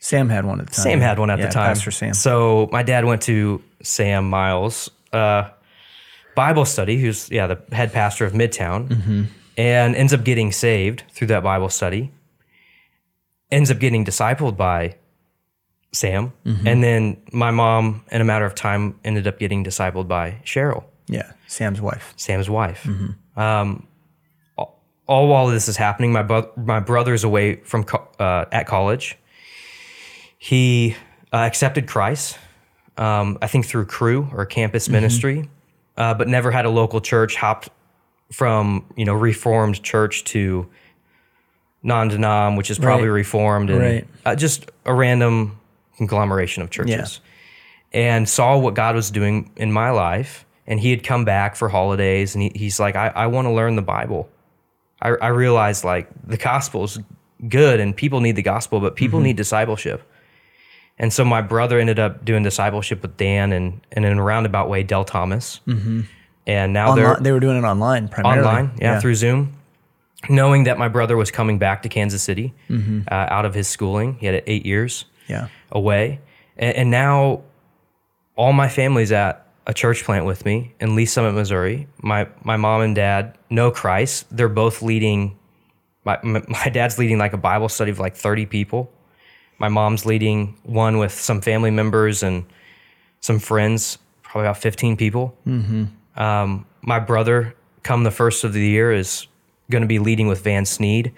Sam 0.00 0.28
had 0.28 0.44
one 0.44 0.60
at 0.60 0.66
the 0.66 0.74
time. 0.74 0.82
Sam 0.82 1.00
had 1.00 1.18
one 1.18 1.30
at 1.30 1.38
Yeah, 1.38 1.46
the 1.46 1.52
time. 1.52 1.68
Pastor 1.68 1.90
Sam. 1.90 2.12
So 2.12 2.68
my 2.70 2.82
dad 2.82 3.06
went 3.06 3.22
to 3.22 3.62
Sam 3.82 4.28
Miles 4.28 4.90
uh, 5.14 5.48
Bible 6.44 6.64
study, 6.64 6.96
who's 7.02 7.20
yeah 7.30 7.46
the 7.52 7.58
head 7.78 7.90
pastor 7.92 8.24
of 8.28 8.32
Midtown, 8.32 8.80
Mm-hmm. 8.88 9.22
and 9.56 9.96
ends 9.96 10.12
up 10.16 10.22
getting 10.24 10.52
saved 10.52 10.98
through 11.14 11.28
that 11.34 11.42
Bible 11.42 11.68
study. 11.68 12.02
Ends 13.50 13.70
up 13.70 13.78
getting 13.80 14.04
discipled 14.04 14.56
by 14.56 14.94
Sam, 15.92 16.32
Mm-hmm. 16.44 16.66
and 16.68 16.78
then 16.86 17.02
my 17.32 17.50
mom, 17.50 17.84
in 18.12 18.20
a 18.20 18.24
matter 18.24 18.46
of 18.46 18.54
time, 18.54 18.94
ended 19.04 19.26
up 19.26 19.38
getting 19.38 19.64
discipled 19.64 20.06
by 20.08 20.24
Cheryl. 20.44 20.82
Yeah. 21.08 21.32
Sam's 21.46 21.80
wife. 21.80 22.14
Sam's 22.16 22.48
wife. 22.48 22.86
Um, 23.36 23.86
all, 24.56 24.70
all 25.08 25.26
while 25.28 25.48
this 25.48 25.68
is 25.68 25.76
happening, 25.76 26.12
my 26.12 26.22
bro- 26.22 26.52
my 26.56 26.80
brother's 26.80 27.24
away 27.24 27.56
from 27.64 27.82
co- 27.84 28.08
uh, 28.18 28.44
at 28.52 28.66
college. 28.66 29.18
He 30.38 30.94
uh, 31.32 31.38
accepted 31.38 31.86
Christ, 31.86 32.38
um, 32.96 33.38
I 33.42 33.46
think 33.48 33.66
through 33.66 33.86
Cru 33.86 34.28
or 34.32 34.46
campus 34.46 34.88
ministry, 34.88 35.48
uh, 36.00 36.14
but 36.14 36.26
never 36.28 36.50
had 36.50 36.64
a 36.64 36.70
local 36.70 37.00
church. 37.00 37.36
Hopped 37.36 37.68
from 38.32 38.84
you 38.96 39.04
know 39.04 39.14
Reformed 39.14 39.82
church 39.82 40.24
to 40.32 40.66
non-denom, 41.82 42.56
which 42.56 42.70
is 42.70 42.78
probably 42.78 43.08
Right. 43.08 43.14
Reformed, 43.14 43.70
and 43.70 43.80
Right. 43.80 44.06
uh, 44.26 44.34
just 44.36 44.70
a 44.84 44.92
random 44.94 45.58
conglomeration 45.96 46.62
of 46.62 46.70
churches 46.70 47.20
and 47.92 48.28
saw 48.28 48.56
what 48.58 48.74
God 48.74 48.94
was 48.94 49.10
doing 49.10 49.50
in 49.56 49.72
my 49.72 49.90
life. 49.90 50.44
And 50.66 50.78
he 50.78 50.90
had 50.90 51.02
come 51.02 51.24
back 51.24 51.56
for 51.56 51.68
holidays 51.68 52.34
and 52.34 52.42
he, 52.44 52.52
he's 52.54 52.78
like, 52.78 52.94
I, 52.96 53.08
I 53.08 53.26
want 53.26 53.46
to 53.46 53.50
learn 53.52 53.74
the 53.76 53.82
Bible. 53.82 54.28
I, 55.02 55.08
I 55.20 55.28
realized 55.28 55.82
like 55.84 56.08
the 56.24 56.36
gospel 56.36 56.84
is 56.84 56.98
good 57.48 57.80
and 57.80 57.96
people 57.96 58.20
need 58.20 58.36
the 58.36 58.42
gospel, 58.42 58.78
but 58.80 58.94
people 58.94 59.18
Mm-hmm. 59.18 59.24
need 59.28 59.36
discipleship. 59.36 60.02
And 61.00 61.12
so 61.12 61.24
my 61.24 61.40
brother 61.40 61.78
ended 61.80 61.98
up 61.98 62.24
doing 62.24 62.42
discipleship 62.44 63.00
with 63.02 63.16
Dan 63.16 63.52
and, 63.52 63.80
and 63.90 64.04
in 64.04 64.18
a 64.18 64.22
roundabout 64.22 64.68
way, 64.68 64.82
Del 64.84 65.04
Thomas. 65.04 65.60
Mm-hmm. 65.66 66.02
And 66.46 66.72
now 66.72 66.94
they're 66.94 67.16
they 67.20 67.32
were 67.32 67.40
doing 67.40 67.56
it 67.56 67.66
online 67.66 68.08
primarily. 68.08 68.40
online, 68.46 68.70
yeah, 68.78 69.00
through 69.00 69.14
Zoom. 69.14 69.54
Knowing 70.28 70.64
that 70.64 70.78
my 70.78 70.88
brother 70.88 71.16
was 71.16 71.30
coming 71.30 71.58
back 71.58 71.82
to 71.82 71.88
Kansas 71.88 72.22
City 72.22 72.52
Mm-hmm. 72.68 73.00
uh, 73.10 73.14
out 73.14 73.44
of 73.46 73.54
his 73.54 73.66
schooling, 73.66 74.16
he 74.20 74.26
had 74.26 74.42
eight 74.46 74.66
years 74.66 75.06
Yeah. 75.28 75.48
away, 75.72 76.20
and, 76.58 76.76
and 76.76 76.90
now 76.90 77.42
all 78.36 78.52
my 78.52 78.68
family's 78.68 79.10
at 79.12 79.46
a 79.66 79.72
church 79.72 80.04
plant 80.04 80.26
with 80.26 80.44
me 80.44 80.74
in 80.80 80.96
Lee's 80.96 81.12
Summit, 81.12 81.32
Missouri. 81.32 81.88
My 82.02 82.28
my 82.44 82.56
mom 82.58 82.82
and 82.82 82.94
dad 82.94 83.38
know 83.48 83.70
Christ. 83.70 84.26
They're 84.30 84.48
both 84.50 84.82
leading. 84.82 85.38
My 86.04 86.18
my 86.22 86.68
dad's 86.72 86.98
leading 86.98 87.16
like 87.18 87.32
a 87.32 87.38
Bible 87.38 87.68
study 87.70 87.90
of 87.90 87.98
like 87.98 88.16
thirty 88.16 88.44
people. 88.44 88.90
My 89.60 89.68
mom's 89.68 90.04
leading 90.06 90.56
one 90.64 90.98
with 90.98 91.12
some 91.12 91.40
family 91.40 91.70
members 91.70 92.22
and 92.24 92.44
some 93.20 93.38
friends, 93.38 93.98
probably 94.22 94.48
about 94.48 94.58
fifteen 94.58 94.96
people. 94.96 95.36
Um, 96.16 96.66
my 96.82 96.98
brother, 96.98 97.54
come 97.82 98.02
the 98.02 98.10
first 98.10 98.42
of 98.42 98.52
the 98.52 98.60
year, 98.60 98.92
is 98.92 99.28
going 99.70 99.82
to 99.82 99.88
be 99.88 99.98
leading 99.98 100.26
with 100.26 100.42
Van 100.42 100.64
Sneed, 100.64 101.12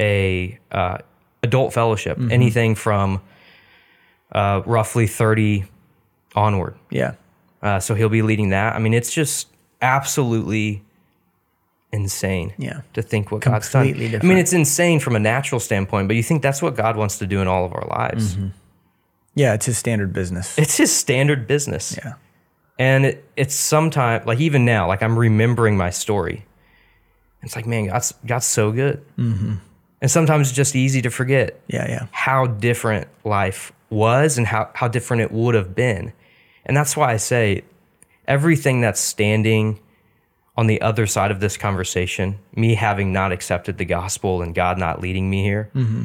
a 0.00 0.58
uh, 0.72 0.98
adult 1.42 1.72
fellowship, 1.72 2.18
anything 2.30 2.74
from 2.74 3.20
uh, 4.32 4.62
roughly 4.64 5.06
thirty 5.06 5.64
onward. 6.34 6.74
Yeah. 6.90 7.14
Uh, 7.60 7.78
so 7.78 7.94
he'll 7.94 8.08
be 8.08 8.22
leading 8.22 8.48
that. 8.50 8.74
I 8.74 8.78
mean, 8.78 8.94
it's 8.94 9.12
just 9.12 9.48
absolutely 9.82 10.82
insane. 11.92 12.54
Yeah. 12.58 12.80
To 12.94 13.02
think 13.02 13.30
what 13.30 13.42
God's 13.42 13.70
done. 13.70 13.86
Completely 13.88 14.18
I 14.18 14.22
mean, 14.22 14.38
it's 14.38 14.52
insane 14.52 14.98
from 14.98 15.14
a 15.14 15.18
natural 15.18 15.60
standpoint, 15.60 16.08
but 16.08 16.16
you 16.16 16.22
think 16.22 16.42
that's 16.42 16.62
what 16.62 16.74
God 16.74 16.96
wants 16.96 17.18
to 17.18 17.26
do 17.26 17.40
in 17.40 17.48
all 17.48 17.64
of 17.64 17.72
our 17.74 17.86
lives. 17.86 18.34
Mm-hmm. 18.34 18.48
Yeah. 19.34 19.54
It's 19.54 19.66
his 19.66 19.78
standard 19.78 20.12
business. 20.12 20.58
It's 20.58 20.76
his 20.76 20.94
standard 20.94 21.46
business. 21.46 21.98
Yeah. 22.02 22.14
And 22.78 23.04
it, 23.06 23.24
it's 23.36 23.54
sometimes 23.54 24.26
like 24.26 24.40
even 24.40 24.64
now, 24.64 24.88
like 24.88 25.02
I'm 25.02 25.18
remembering 25.18 25.76
my 25.76 25.90
story. 25.90 26.46
It's 27.42 27.56
like, 27.56 27.66
man, 27.66 27.86
God's 27.86 28.14
God's 28.24 28.46
so 28.46 28.72
good. 28.72 29.04
Mm-hmm. 29.18 29.56
And 30.00 30.10
sometimes 30.10 30.48
it's 30.48 30.56
just 30.56 30.74
easy 30.74 31.02
to 31.02 31.10
forget 31.10 31.60
Yeah. 31.68 31.88
Yeah. 31.88 32.06
how 32.10 32.46
different 32.46 33.08
life 33.24 33.72
was 33.90 34.38
and 34.38 34.46
how, 34.46 34.70
how 34.74 34.88
different 34.88 35.22
it 35.22 35.30
would 35.30 35.54
have 35.54 35.74
been. 35.74 36.12
And 36.64 36.76
that's 36.76 36.96
why 36.96 37.12
I 37.12 37.18
say 37.18 37.62
everything 38.26 38.80
that's 38.80 39.00
standing 39.00 39.78
on 40.56 40.66
the 40.66 40.80
other 40.82 41.06
side 41.06 41.30
of 41.30 41.40
this 41.40 41.56
conversation, 41.56 42.38
me 42.54 42.74
having 42.74 43.12
not 43.12 43.32
accepted 43.32 43.78
the 43.78 43.84
gospel 43.84 44.42
and 44.42 44.54
God 44.54 44.78
not 44.78 45.00
leading 45.00 45.30
me 45.30 45.42
here, 45.42 45.70
mm-hmm. 45.74 46.04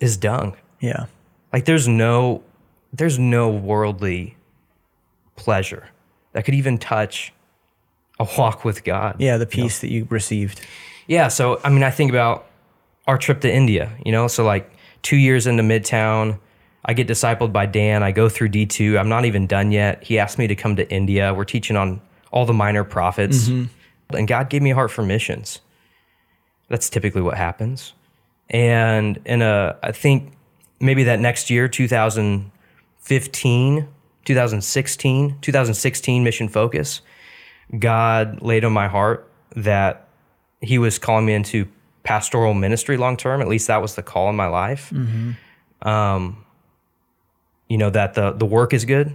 is 0.00 0.16
dung. 0.16 0.56
Yeah. 0.80 1.06
Like 1.52 1.66
there's 1.66 1.86
no 1.86 2.42
there's 2.92 3.18
no 3.18 3.50
worldly 3.50 4.36
pleasure 5.36 5.88
that 6.32 6.44
could 6.44 6.54
even 6.54 6.78
touch 6.78 7.32
a 8.18 8.26
walk 8.38 8.64
with 8.64 8.84
God. 8.84 9.16
Yeah. 9.20 9.36
The 9.36 9.46
peace 9.46 9.80
that 9.80 9.90
you 9.90 10.06
received. 10.10 10.60
Yeah, 11.06 11.28
so 11.28 11.60
I 11.62 11.68
mean 11.70 11.84
I 11.84 11.90
think 11.90 12.10
about 12.10 12.46
our 13.06 13.18
trip 13.18 13.40
to 13.42 13.52
India, 13.52 13.96
you 14.04 14.10
know, 14.10 14.26
so 14.26 14.44
like 14.44 14.70
2 15.02 15.16
years 15.16 15.46
into 15.46 15.62
Midtown, 15.62 16.40
I 16.84 16.94
get 16.94 17.06
discipled 17.06 17.52
by 17.52 17.66
Dan, 17.66 18.02
I 18.02 18.10
go 18.10 18.28
through 18.28 18.48
D2, 18.48 18.98
I'm 18.98 19.08
not 19.08 19.26
even 19.26 19.46
done 19.46 19.70
yet. 19.70 20.02
He 20.02 20.18
asked 20.18 20.38
me 20.38 20.46
to 20.46 20.54
come 20.54 20.76
to 20.76 20.90
India. 20.90 21.34
We're 21.34 21.44
teaching 21.44 21.76
on 21.76 22.00
all 22.34 22.44
the 22.44 22.52
minor 22.52 22.84
prophets. 22.84 23.48
And 24.10 24.28
God 24.28 24.50
gave 24.50 24.60
me 24.60 24.72
a 24.72 24.74
heart 24.74 24.90
for 24.90 25.02
missions. 25.02 25.60
That's 26.68 26.90
typically 26.90 27.22
what 27.22 27.38
happens. 27.38 27.94
And 28.50 29.18
in 29.24 29.40
a 29.40 29.78
I 29.82 29.92
think 29.92 30.32
maybe 30.80 31.04
that 31.04 31.20
next 31.20 31.48
year 31.48 31.68
2015, 31.68 33.88
2016, 34.24 35.38
2016 35.40 36.24
mission 36.24 36.48
focus, 36.48 37.00
God 37.78 38.42
laid 38.42 38.64
on 38.64 38.72
my 38.72 38.88
heart 38.88 39.30
that 39.56 40.08
he 40.60 40.78
was 40.78 40.98
calling 40.98 41.26
me 41.26 41.34
into 41.34 41.68
pastoral 42.02 42.54
ministry 42.54 42.96
long 42.96 43.16
term. 43.16 43.40
At 43.40 43.46
least 43.48 43.68
that 43.68 43.80
was 43.80 43.94
the 43.94 44.02
call 44.02 44.28
in 44.28 44.34
my 44.36 44.48
life. 44.48 44.92
Um, 45.82 46.44
you 47.68 47.78
know 47.78 47.90
that 47.90 48.14
the 48.14 48.32
the 48.32 48.46
work 48.46 48.72
is 48.74 48.84
good. 48.84 49.14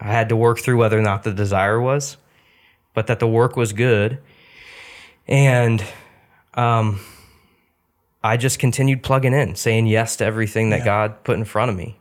I 0.00 0.12
had 0.12 0.28
to 0.30 0.36
work 0.36 0.60
through 0.60 0.78
whether 0.78 0.98
or 0.98 1.02
not 1.02 1.24
the 1.24 1.32
desire 1.32 1.80
was, 1.80 2.16
but 2.94 3.06
that 3.06 3.18
the 3.20 3.28
work 3.28 3.56
was 3.56 3.72
good, 3.72 4.18
and 5.28 5.84
um, 6.54 7.00
I 8.22 8.36
just 8.36 8.58
continued 8.58 9.02
plugging 9.02 9.32
in, 9.32 9.54
saying 9.54 9.86
yes 9.86 10.16
to 10.16 10.24
everything 10.24 10.70
that 10.70 10.84
God 10.84 11.24
put 11.24 11.38
in 11.38 11.44
front 11.44 11.70
of 11.70 11.76
me. 11.76 11.96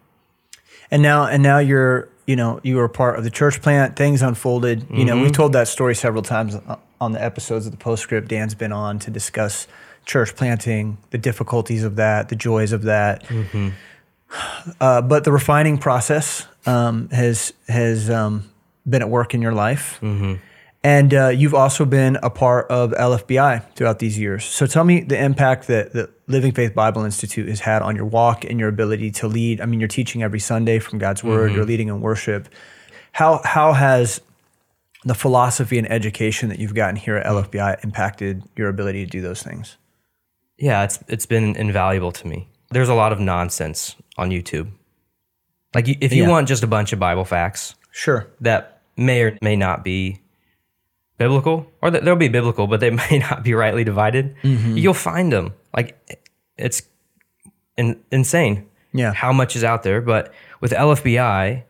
And 0.91 1.01
now, 1.01 1.25
and 1.25 1.43
now 1.43 1.59
you're, 1.59 2.09
you 2.25 2.35
know, 2.35 2.59
you 2.63 2.75
were 2.77 2.89
part 2.89 3.17
of 3.17 3.23
the 3.23 3.29
church 3.29 3.61
plant. 3.61 3.95
Things 3.95 4.21
unfolded. 4.21 4.87
You 4.89 5.05
know, 5.05 5.21
we've 5.21 5.31
told 5.31 5.53
that 5.53 5.67
story 5.67 5.93
several 5.95 6.23
times 6.23 6.55
on 6.99 7.11
the 7.11 7.23
episodes 7.23 7.65
of 7.67 7.71
the 7.71 7.77
postscript 7.77 8.27
Dan's 8.27 8.55
been 8.55 8.71
on 8.71 8.99
to 8.99 9.11
discuss 9.11 9.67
church 10.05 10.35
planting, 10.35 10.97
the 11.11 11.17
difficulties 11.19 11.83
of 11.83 11.95
that, 11.97 12.29
the 12.29 12.35
joys 12.35 12.71
of 12.71 12.83
that. 12.83 13.23
Uh, 14.79 15.01
but 15.01 15.23
the 15.23 15.31
refining 15.31 15.79
process 15.79 16.45
um, 16.67 17.09
has 17.09 17.51
has 17.67 18.11
um, 18.11 18.47
been 18.87 19.01
at 19.01 19.09
work 19.09 19.33
in 19.33 19.41
your 19.41 19.53
life, 19.53 19.97
and 20.83 21.13
uh, 21.13 21.27
you've 21.29 21.53
also 21.53 21.83
been 21.85 22.17
a 22.23 22.29
part 22.29 22.67
of 22.69 22.91
LFBI 22.91 23.73
throughout 23.75 23.99
these 23.99 24.17
years. 24.17 24.45
So 24.45 24.65
tell 24.65 24.83
me 24.85 25.01
the 25.01 25.21
impact 25.21 25.67
that 25.67 25.93
the 25.93 26.09
Living 26.27 26.51
Faith 26.53 26.73
Bible 26.73 27.03
Institute 27.03 27.49
has 27.49 27.59
had 27.59 27.81
on 27.81 27.95
your 27.95 28.05
walk 28.05 28.45
and 28.45 28.59
your 28.59 28.69
ability 28.69 29.11
to 29.11 29.27
lead. 29.27 29.59
I 29.61 29.65
mean, 29.65 29.79
you're 29.79 29.89
teaching 29.89 30.23
every 30.23 30.39
Sunday 30.39 30.79
from 30.79 30.99
God's 30.99 31.23
Word. 31.23 31.51
You're 31.51 31.65
leading 31.65 31.89
in 31.89 31.99
worship. 32.01 32.47
How 33.11 33.41
how 33.43 33.73
has 33.73 34.21
the 35.05 35.15
philosophy 35.15 35.77
and 35.77 35.89
education 35.91 36.49
that 36.49 36.59
you've 36.59 36.75
gotten 36.75 36.95
here 36.95 37.15
at 37.17 37.25
LFBI 37.25 37.83
impacted 37.83 38.43
your 38.55 38.69
ability 38.69 39.03
to 39.05 39.09
do 39.09 39.21
those 39.21 39.41
things? 39.43 39.77
Yeah, 40.57 40.83
it's 40.83 40.99
it's 41.07 41.25
been 41.25 41.55
invaluable 41.55 42.11
to 42.13 42.27
me. 42.27 42.47
There's 42.71 42.89
a 42.89 42.93
lot 42.93 43.11
of 43.11 43.19
nonsense 43.19 43.95
on 44.17 44.29
YouTube. 44.29 44.69
Like 45.73 45.87
if 45.87 46.13
you 46.13 46.23
Yeah. 46.23 46.29
want 46.29 46.47
just 46.47 46.63
a 46.63 46.67
bunch 46.67 46.93
of 46.93 46.99
Bible 46.99 47.25
facts 47.25 47.75
Sure. 47.91 48.27
that 48.41 48.81
may 48.95 49.21
or 49.23 49.37
may 49.41 49.55
not 49.55 49.83
be 49.83 50.19
biblical, 51.19 51.71
or 51.81 51.91
they'll 51.91 52.15
be 52.15 52.29
biblical, 52.29 52.65
but 52.65 52.79
they 52.79 52.89
may 53.11 53.19
not 53.19 53.43
be 53.43 53.53
rightly 53.53 53.83
divided, 53.83 54.35
you'll 54.43 54.95
find 54.95 55.31
them. 55.31 55.53
Like 55.75 55.95
it's 56.57 56.81
in, 57.77 57.99
insane 58.11 58.67
Yeah. 58.93 59.13
how 59.13 59.31
much 59.31 59.55
is 59.55 59.63
out 59.63 59.83
there. 59.83 60.01
But 60.01 60.33
with 60.61 60.71
LFBI, 60.71 61.63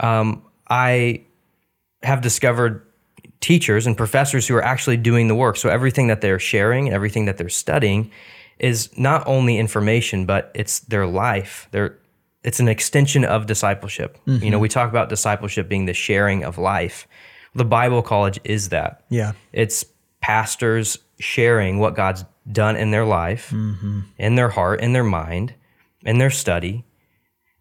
um, 0.00 0.42
I 0.68 1.22
have 2.02 2.20
discovered 2.20 2.84
teachers 3.40 3.86
and 3.86 3.96
professors 3.96 4.48
who 4.48 4.54
are 4.56 4.64
actually 4.64 4.96
doing 4.96 5.28
the 5.28 5.34
work. 5.34 5.56
So 5.56 5.68
everything 5.68 6.08
that 6.08 6.20
they're 6.20 6.40
sharing, 6.40 6.86
and 6.88 6.94
everything 6.94 7.26
that 7.26 7.36
they're 7.38 7.48
studying, 7.48 8.10
is 8.58 8.90
not 8.98 9.22
only 9.26 9.56
information, 9.58 10.26
but 10.26 10.50
it's 10.54 10.80
their 10.80 11.06
life. 11.06 11.68
They're 11.70 11.96
it's 12.44 12.60
an 12.60 12.68
extension 12.68 13.24
of 13.24 13.46
discipleship. 13.46 14.16
You 14.24 14.50
know, 14.50 14.58
we 14.60 14.68
talk 14.68 14.88
about 14.90 15.08
discipleship 15.08 15.68
being 15.68 15.86
the 15.86 15.92
sharing 15.92 16.44
of 16.44 16.56
life. 16.56 17.06
The 17.54 17.64
Bible 17.64 18.02
College 18.02 18.38
is 18.44 18.68
that. 18.70 19.04
Yeah. 19.08 19.32
It's 19.52 19.84
pastors 20.20 20.98
sharing 21.18 21.78
what 21.78 21.94
God's 21.94 22.24
done 22.50 22.76
in 22.76 22.90
their 22.90 23.04
life, 23.04 23.50
mm-hmm. 23.50 24.00
in 24.18 24.34
their 24.36 24.48
heart, 24.48 24.80
in 24.80 24.92
their 24.92 25.04
mind, 25.04 25.54
in 26.02 26.18
their 26.18 26.30
study. 26.30 26.84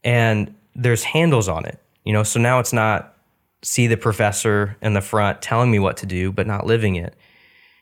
And 0.04 0.56
there's 0.76 1.04
handles 1.04 1.48
on 1.48 1.66
it. 1.66 1.80
You 2.04 2.14
know, 2.14 2.24
so 2.24 2.40
now 2.40 2.60
it's 2.60 2.74
not 2.74 3.16
see 3.64 3.88
the 3.88 3.98
professor 3.98 4.78
in 4.82 4.94
the 4.94 5.02
front 5.02 5.42
telling 5.42 5.72
me 5.72 5.80
what 5.80 5.98
to 5.98 6.06
do, 6.06 6.32
but 6.32 6.48
not 6.48 6.66
living 6.66 6.96
it. 6.96 7.16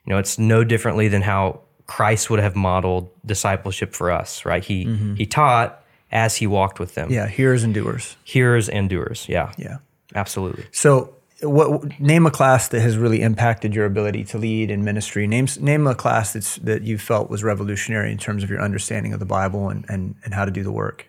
You 0.06 0.14
know, 0.14 0.20
it's 0.20 0.40
no 0.40 0.64
differently 0.64 1.08
than 1.08 1.22
how 1.22 1.62
Christ 1.88 2.30
would 2.30 2.40
have 2.40 2.56
modeled 2.56 3.10
discipleship 3.26 3.94
for 3.94 4.12
us, 4.12 4.46
right? 4.46 4.64
He 4.64 4.86
mm-hmm. 4.86 5.16
he 5.16 5.26
taught 5.26 5.84
as 6.12 6.36
he 6.38 6.48
walked 6.48 6.80
with 6.80 6.96
them. 6.96 7.12
Yeah. 7.12 7.28
Hearers 7.28 7.64
and 7.64 7.74
doers. 7.74 8.16
Hearers 8.24 8.70
and 8.70 8.90
doers. 8.90 9.28
Yeah. 9.28 9.52
Yeah. 9.58 9.78
Absolutely. 10.16 10.66
So, 10.72 11.14
what 11.50 12.00
name 12.00 12.26
a 12.26 12.32
class 12.32 12.68
that 12.70 12.82
has 12.82 12.98
really 12.98 13.22
impacted 13.22 13.74
your 13.76 13.86
ability 13.86 14.24
to 14.26 14.38
lead 14.38 14.72
in 14.72 14.84
ministry? 14.84 15.28
Name 15.28 15.48
name 15.60 15.88
a 15.88 15.96
class 15.96 16.34
that's 16.34 16.58
that 16.58 16.84
you 16.84 16.98
felt 16.98 17.30
was 17.30 17.44
revolutionary 17.44 18.12
in 18.12 18.18
terms 18.18 18.44
of 18.44 18.50
your 18.50 18.62
understanding 18.62 19.14
of 19.14 19.20
the 19.20 19.26
Bible 19.26 19.70
and 19.70 19.86
and, 19.90 20.16
and 20.24 20.34
how 20.34 20.46
to 20.46 20.52
do 20.52 20.64
the 20.64 20.72
work. 20.72 21.08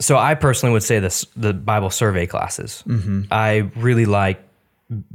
So 0.00 0.16
I 0.16 0.34
personally 0.34 0.72
would 0.72 0.82
say 0.82 0.98
this 0.98 1.24
the 1.36 1.54
Bible 1.54 1.90
survey 1.90 2.26
classes. 2.26 2.82
Mm-hmm. 2.86 3.22
I 3.30 3.70
really 3.76 4.06
like 4.06 4.42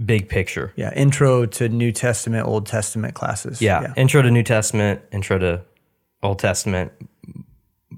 big 0.03 0.29
picture. 0.29 0.73
Yeah, 0.75 0.93
intro 0.95 1.45
to 1.45 1.69
New 1.69 1.91
Testament, 1.91 2.47
Old 2.47 2.65
Testament 2.65 3.13
classes. 3.13 3.61
Yeah. 3.61 3.93
Intro 3.97 4.21
to 4.21 4.31
New 4.31 4.43
Testament, 4.43 5.01
intro 5.11 5.37
to 5.37 5.61
Old 6.23 6.39
Testament, 6.39 6.91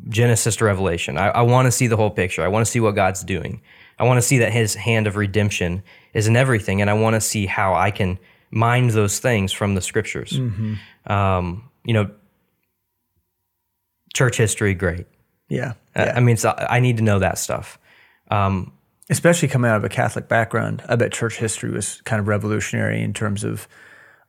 Genesis 0.10 0.56
to 0.58 0.66
Revelation. 0.66 1.18
I, 1.18 1.30
I 1.30 1.42
want 1.42 1.68
to 1.68 1.72
see 1.72 1.88
the 1.88 1.98
whole 1.98 2.10
picture. 2.10 2.44
I 2.44 2.48
want 2.48 2.66
to 2.66 2.72
see 2.72 2.80
what 2.80 2.96
God's 2.96 3.24
doing. 3.24 3.62
I 4.02 4.04
want 4.04 4.18
to 4.18 4.22
see 4.22 4.40
that 4.40 4.52
his 4.52 4.74
hand 4.76 5.06
of 5.08 5.16
redemption 5.16 5.84
is 6.14 6.28
in 6.28 6.36
everything. 6.36 6.82
And 6.82 6.90
I 6.90 6.94
want 6.94 7.14
to 7.16 7.22
see 7.22 7.46
how 7.46 7.76
I 7.76 7.92
can 7.92 8.18
mine 8.50 8.88
those 8.90 9.20
things 9.20 9.54
from 9.54 9.76
the 9.76 9.82
scriptures. 9.82 10.38
Um, 11.06 11.70
you 11.86 11.94
know, 11.94 12.10
church 14.14 14.38
history, 14.38 14.74
great. 14.74 15.06
yeah, 15.50 15.74
I- 15.96 16.06
yeah. 16.06 16.14
I 16.16 16.20
mean, 16.20 16.38
so 16.38 16.54
I 16.58 16.80
need 16.80 16.98
to 16.98 17.04
know 17.04 17.20
that 17.20 17.38
stuff. 17.38 17.78
Um, 18.30 18.74
Especially 19.10 19.50
coming 19.50 19.70
out 19.70 19.76
of 19.76 19.84
a 19.84 19.90
Catholic 19.90 20.30
background, 20.30 20.82
I 20.88 20.96
bet 20.96 21.12
church 21.12 21.36
history 21.38 21.70
was 21.70 22.00
kind 22.06 22.22
of 22.22 22.30
revolutionary 22.30 23.02
in 23.02 23.14
terms 23.14 23.44
of 23.44 23.68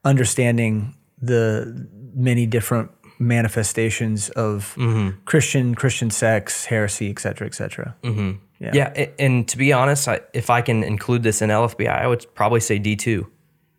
understanding 0.05 0.97
the 1.21 1.89
many 2.15 2.47
different 2.47 2.91
manifestations 3.23 4.29
of 4.31 4.75
mm-hmm. 4.77 5.17
Christian 5.25 5.75
Christian 5.75 6.11
sects, 6.11 6.67
heresy, 6.67 7.11
et 7.11 7.19
cetera, 7.19 7.47
et 7.47 7.55
cetera. 7.55 7.95
Mm-hmm. 8.03 8.33
Yeah, 8.61 8.93
a- 8.95 9.21
and 9.21 9.49
to 9.49 9.57
be 9.59 9.73
honest, 9.73 10.07
I, 10.07 10.21
if 10.33 10.49
I 10.51 10.63
can 10.63 10.85
include 10.85 11.23
this 11.23 11.43
in 11.43 11.51
LFBI, 11.51 11.89
I 11.89 12.07
would 12.07 12.27
probably 12.35 12.61
say 12.61 12.79
D 12.79 12.97
two 12.97 13.29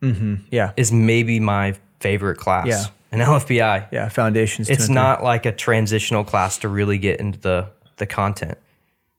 mm-hmm. 0.02 0.36
Yeah, 0.52 0.74
is 0.78 0.92
maybe 0.92 1.40
my 1.40 1.76
favorite 2.00 2.38
class 2.38 2.68
Yeah. 2.68 2.86
in 3.12 3.20
LFBI. 3.20 3.88
yeah. 3.92 4.10
Foundations. 4.10 4.70
It's 4.70 4.88
three. 4.88 4.96
not 4.96 5.24
like 5.24 5.46
a 5.46 5.52
transitional 5.52 6.24
class 6.26 6.58
to 6.60 6.68
really 6.68 6.98
get 6.98 7.20
into 7.20 7.40
the 7.40 7.70
the 7.98 8.06
content. 8.06 8.58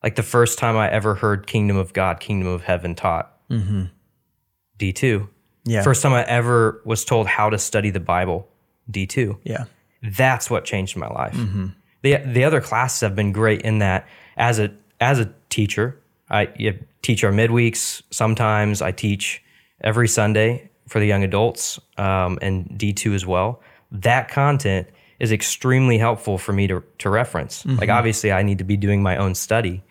Like 0.02 0.16
the 0.16 0.22
first 0.22 0.58
time 0.58 0.76
I 0.76 0.90
ever 0.90 1.14
heard 1.14 1.46
Kingdom 1.46 1.78
of 1.78 1.94
God, 1.94 2.20
Kingdom 2.20 2.48
of 2.48 2.62
Heaven 2.62 2.94
taught, 2.94 3.32
D 3.48 4.92
two. 4.92 5.20
Mm-hmm. 5.20 5.30
Yeah. 5.70 5.82
First 5.82 6.02
time 6.02 6.12
I 6.12 6.24
ever 6.24 6.82
was 6.84 7.06
told 7.06 7.26
how 7.26 7.48
to 7.48 7.58
study 7.58 7.88
the 7.88 8.00
Bible, 8.00 8.48
D 8.90 9.06
two. 9.06 9.38
Yeah. 9.44 9.64
That's 10.05 10.51
what 10.51 10.64
changed 10.64 10.97
my 10.97 11.09
life. 11.09 11.35
Mm-hmm. 11.35 11.67
The 12.03 12.17
the 12.27 12.45
other 12.45 12.61
classes 12.61 13.01
have 13.01 13.14
been 13.17 13.33
great 13.33 13.62
in 13.62 13.79
that 13.79 14.07
as 14.37 14.59
a 14.59 14.71
as 15.01 15.19
a 15.19 15.33
teacher, 15.49 15.99
I 16.31 16.49
you 16.57 16.79
teach 17.03 17.25
our 17.25 17.33
midweeks. 17.33 18.03
Sometimes 18.11 18.83
I 18.83 18.93
teach 18.93 19.43
every 19.81 20.09
Sunday 20.09 20.71
for 20.88 21.01
the 21.01 21.07
young 21.07 21.25
adults 21.25 21.81
um, 21.97 22.38
and 22.43 22.77
D 22.79 22.93
two 22.93 23.14
as 23.14 23.25
well. 23.25 23.62
That 23.90 24.29
content 24.29 24.88
is 25.19 25.33
extremely 25.33 25.97
helpful 25.99 26.37
for 26.38 26.53
me 26.53 26.67
to 26.67 26.83
to 26.99 27.09
reference. 27.09 27.62
Mm-hmm. 27.62 27.79
Like 27.81 27.88
obviously, 27.88 28.33
I 28.33 28.43
need 28.43 28.59
to 28.59 28.64
be 28.64 28.77
doing 28.77 29.03
my 29.03 29.17
own 29.17 29.35
study, 29.35 29.83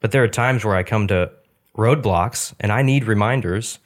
but 0.00 0.10
there 0.12 0.22
are 0.22 0.28
times 0.28 0.64
where 0.64 0.76
I 0.76 0.82
come 0.82 1.06
to 1.08 1.30
roadblocks 1.76 2.52
and 2.60 2.72
I 2.72 2.82
need 2.82 3.04
reminders 3.04 3.78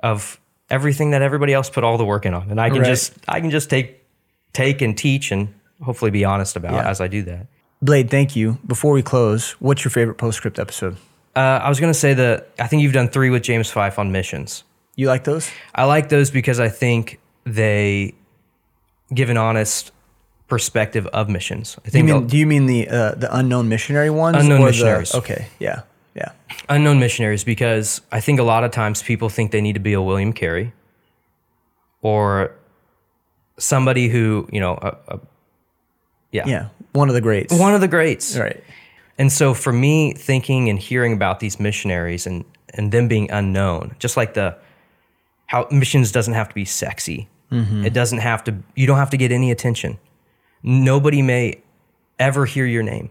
of 0.00 0.40
everything 0.70 1.10
that 1.12 1.22
everybody 1.22 1.54
else 1.54 1.70
put 1.70 1.84
all 1.84 1.96
the 1.96 2.04
work 2.04 2.26
in 2.26 2.34
on, 2.34 2.50
and 2.50 2.60
I 2.60 2.68
can 2.68 2.80
Right. 2.80 2.88
just 2.88 3.14
I 3.26 3.40
can 3.40 3.50
just 3.50 3.70
take 3.70 4.04
take 4.52 4.80
and 4.82 4.96
teach 4.96 5.30
and 5.30 5.54
hopefully 5.82 6.10
be 6.10 6.24
honest 6.24 6.56
about 6.56 6.72
Yeah. 6.74 6.88
as 6.88 7.00
I 7.00 7.08
do 7.08 7.22
that. 7.24 7.46
Blade, 7.80 8.10
thank 8.10 8.34
you. 8.34 8.58
Before 8.66 8.92
we 8.92 9.02
close, 9.02 9.52
what's 9.60 9.84
your 9.84 9.90
favorite 9.90 10.16
postscript 10.16 10.58
episode? 10.58 10.96
Uh, 11.36 11.60
I 11.62 11.68
was 11.68 11.78
going 11.78 11.92
to 11.92 11.98
say 11.98 12.14
that 12.14 12.48
I 12.58 12.66
think 12.66 12.82
you've 12.82 12.92
done 12.92 13.08
three 13.08 13.30
with 13.30 13.42
James 13.44 13.70
Fife 13.70 13.98
on 13.98 14.10
missions. 14.10 14.64
You 14.96 15.06
like 15.06 15.22
those? 15.22 15.48
I 15.74 15.84
like 15.84 16.08
those 16.08 16.32
because 16.32 16.58
I 16.58 16.68
think 16.68 17.20
they 17.44 18.14
give 19.14 19.30
an 19.30 19.36
honest 19.36 19.92
perspective 20.48 21.06
of 21.08 21.28
missions. 21.28 21.76
I 21.78 21.82
Do 21.82 21.86
you 21.86 21.90
think 21.92 22.06
mean, 22.06 22.22
the 22.22 22.28
do 22.30 22.36
you 22.38 22.46
mean 22.46 22.66
the 22.66 22.88
uh, 22.88 23.14
the 23.14 23.28
unknown 23.36 23.68
missionary 23.68 24.10
ones? 24.10 24.38
Unknown 24.38 24.58
or 24.58 24.64
the- 24.64 24.70
missionaries. 24.72 25.14
okay, 25.14 25.46
yeah, 25.60 25.82
yeah, 26.16 26.32
unknown 26.68 26.98
missionaries 26.98 27.44
because 27.44 28.00
I 28.10 28.20
think 28.20 28.40
a 28.40 28.42
lot 28.42 28.64
of 28.64 28.72
times 28.72 29.02
people 29.02 29.28
think 29.28 29.52
they 29.52 29.60
need 29.60 29.74
to 29.74 29.80
be 29.80 29.92
a 29.92 30.02
William 30.02 30.32
Carey 30.32 30.72
or 32.02 32.52
somebody 33.58 34.08
who, 34.08 34.48
you 34.52 34.60
know, 34.60 34.78
a, 34.80 34.96
a, 35.08 35.20
yeah, 36.32 36.46
yeah. 36.46 36.68
One 36.92 37.08
of 37.08 37.14
the 37.14 37.20
greats. 37.20 37.52
one 37.58 37.74
of 37.74 37.80
the 37.80 37.88
greats. 37.88 38.36
right. 38.36 38.62
And 39.18 39.32
so 39.32 39.52
for 39.52 39.72
me, 39.72 40.12
thinking 40.12 40.68
and 40.68 40.78
hearing 40.78 41.12
about 41.12 41.40
these 41.40 41.58
missionaries 41.58 42.26
and 42.26 42.44
and 42.74 42.92
them 42.92 43.08
being 43.08 43.30
unknown, 43.30 43.96
just 43.98 44.16
like 44.16 44.34
the 44.34 44.56
how 45.46 45.66
missions 45.70 46.12
doesn't 46.12 46.34
have 46.34 46.48
to 46.48 46.54
be 46.54 46.64
sexy. 46.64 47.28
It 47.50 47.94
doesn't 47.94 48.18
have 48.18 48.44
to. 48.44 48.54
You 48.76 48.86
don't 48.86 48.98
have 48.98 49.10
to 49.10 49.16
get 49.16 49.32
any 49.32 49.50
attention. 49.50 49.98
Nobody 50.62 51.22
may 51.22 51.62
ever 52.18 52.44
hear 52.44 52.66
your 52.66 52.82
name. 52.82 53.08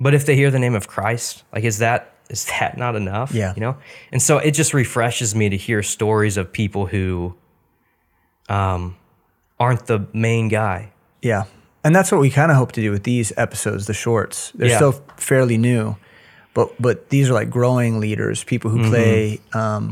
But 0.00 0.14
if 0.14 0.26
they 0.26 0.34
hear 0.34 0.50
the 0.50 0.58
name 0.58 0.74
of 0.74 0.88
Christ, 0.88 1.44
like 1.52 1.62
is 1.62 1.78
that 1.78 2.14
is 2.28 2.46
that 2.46 2.76
not 2.76 2.96
enough? 2.96 3.32
Yeah. 3.32 3.54
you 3.54 3.60
know. 3.60 3.76
And 4.10 4.20
so 4.20 4.38
it 4.38 4.50
just 4.50 4.74
refreshes 4.74 5.34
me 5.34 5.48
to 5.50 5.56
hear 5.56 5.82
stories 5.84 6.36
of 6.36 6.52
people 6.52 6.86
who 6.86 7.36
um, 8.48 8.96
aren't 9.62 9.86
the 9.86 9.98
main 10.12 10.48
guy. 10.48 10.78
Yeah. 11.22 11.44
And 11.84 11.94
that's 11.96 12.10
what 12.12 12.20
we 12.20 12.30
kind 12.30 12.50
of 12.52 12.56
hope 12.56 12.72
to 12.72 12.80
do 12.80 12.90
with 12.90 13.02
these 13.04 13.32
episodes, 13.36 13.86
the 13.86 13.94
shorts. 13.94 14.52
They're 14.54 14.68
Yeah. 14.70 14.76
still 14.76 14.94
fairly 15.16 15.56
new, 15.58 15.96
but 16.54 16.66
but 16.80 16.96
these 17.10 17.30
are 17.30 17.34
like 17.40 17.50
growing 17.50 18.00
leaders, 18.00 18.44
people 18.44 18.70
who 18.70 18.78
play, 18.90 19.40
Mm-hmm. 19.52 19.58
um, 19.58 19.84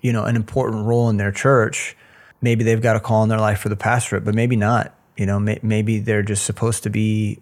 you 0.00 0.12
know, 0.12 0.24
an 0.24 0.36
important 0.36 0.86
role 0.86 1.08
in 1.10 1.16
their 1.16 1.32
church. 1.32 1.96
Maybe 2.40 2.62
they've 2.64 2.82
got 2.88 2.96
a 2.96 3.00
call 3.00 3.22
in 3.24 3.28
their 3.28 3.40
life 3.48 3.58
for 3.60 3.68
the 3.70 3.76
pastorate, 3.90 4.24
but 4.24 4.34
maybe 4.34 4.56
not. 4.56 4.92
You 5.16 5.26
know, 5.26 5.38
may, 5.40 5.58
maybe 5.62 5.98
they're 6.00 6.22
just 6.22 6.44
supposed 6.44 6.82
to 6.82 6.90
be 6.90 7.38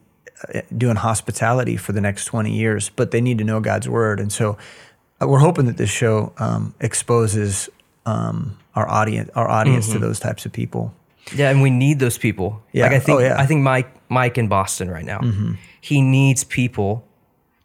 uh, 0.55 0.61
doing 0.77 0.97
hospitality 0.97 1.77
for 1.77 1.93
the 1.93 2.01
next 2.01 2.27
twenty 2.27 2.53
years, 2.55 2.91
but 2.99 3.11
they 3.11 3.21
need 3.21 3.39
to 3.39 3.45
know 3.45 3.61
God's 3.61 3.89
word. 3.89 4.21
And 4.21 4.31
so, 4.33 4.57
uh, 5.21 5.27
we're 5.29 5.39
hoping 5.49 5.67
that 5.67 5.77
this 5.77 5.91
show 5.91 6.33
um, 6.39 6.75
exposes 6.81 7.69
um, 8.07 8.57
our 8.75 8.89
audience, 8.89 9.31
our 9.35 9.49
audience 9.49 9.87
Mm-hmm. 9.89 10.01
to 10.01 10.07
those 10.07 10.21
types 10.21 10.47
of 10.47 10.53
people. 10.53 10.93
Yeah, 11.35 11.51
and 11.51 11.63
we 11.63 11.71
need 11.71 11.99
those 11.99 12.19
people. 12.19 12.63
Yeah. 12.73 12.85
Like 12.85 12.93
I 12.93 12.99
think 12.99 13.19
Oh, 13.21 13.23
yeah. 13.23 13.37
I 13.41 13.47
think 13.47 13.63
Mike 13.63 13.89
Mike 14.09 14.37
in 14.39 14.49
Boston 14.49 14.91
right 14.91 15.05
now. 15.05 15.19
Mm-hmm. 15.21 15.55
He 15.81 16.03
needs 16.03 16.45
people 16.45 17.05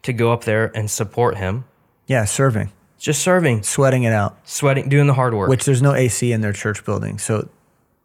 to 0.04 0.14
go 0.14 0.32
up 0.32 0.44
there 0.46 0.72
and 0.76 0.90
support 0.90 1.38
him. 1.38 1.66
Yeah, 2.08 2.24
serving, 2.26 2.72
Just 2.98 3.22
serving, 3.22 3.64
sweating 3.64 4.04
it 4.04 4.14
out. 4.14 4.38
sweating, 4.46 4.88
doing 4.88 5.08
the 5.08 5.14
hard 5.14 5.34
work. 5.34 5.50
which 5.50 5.66
there's 5.66 5.82
no 5.82 5.94
AC 5.94 6.32
in 6.32 6.40
their 6.42 6.54
church 6.54 6.86
building. 6.86 7.18
So 7.18 7.50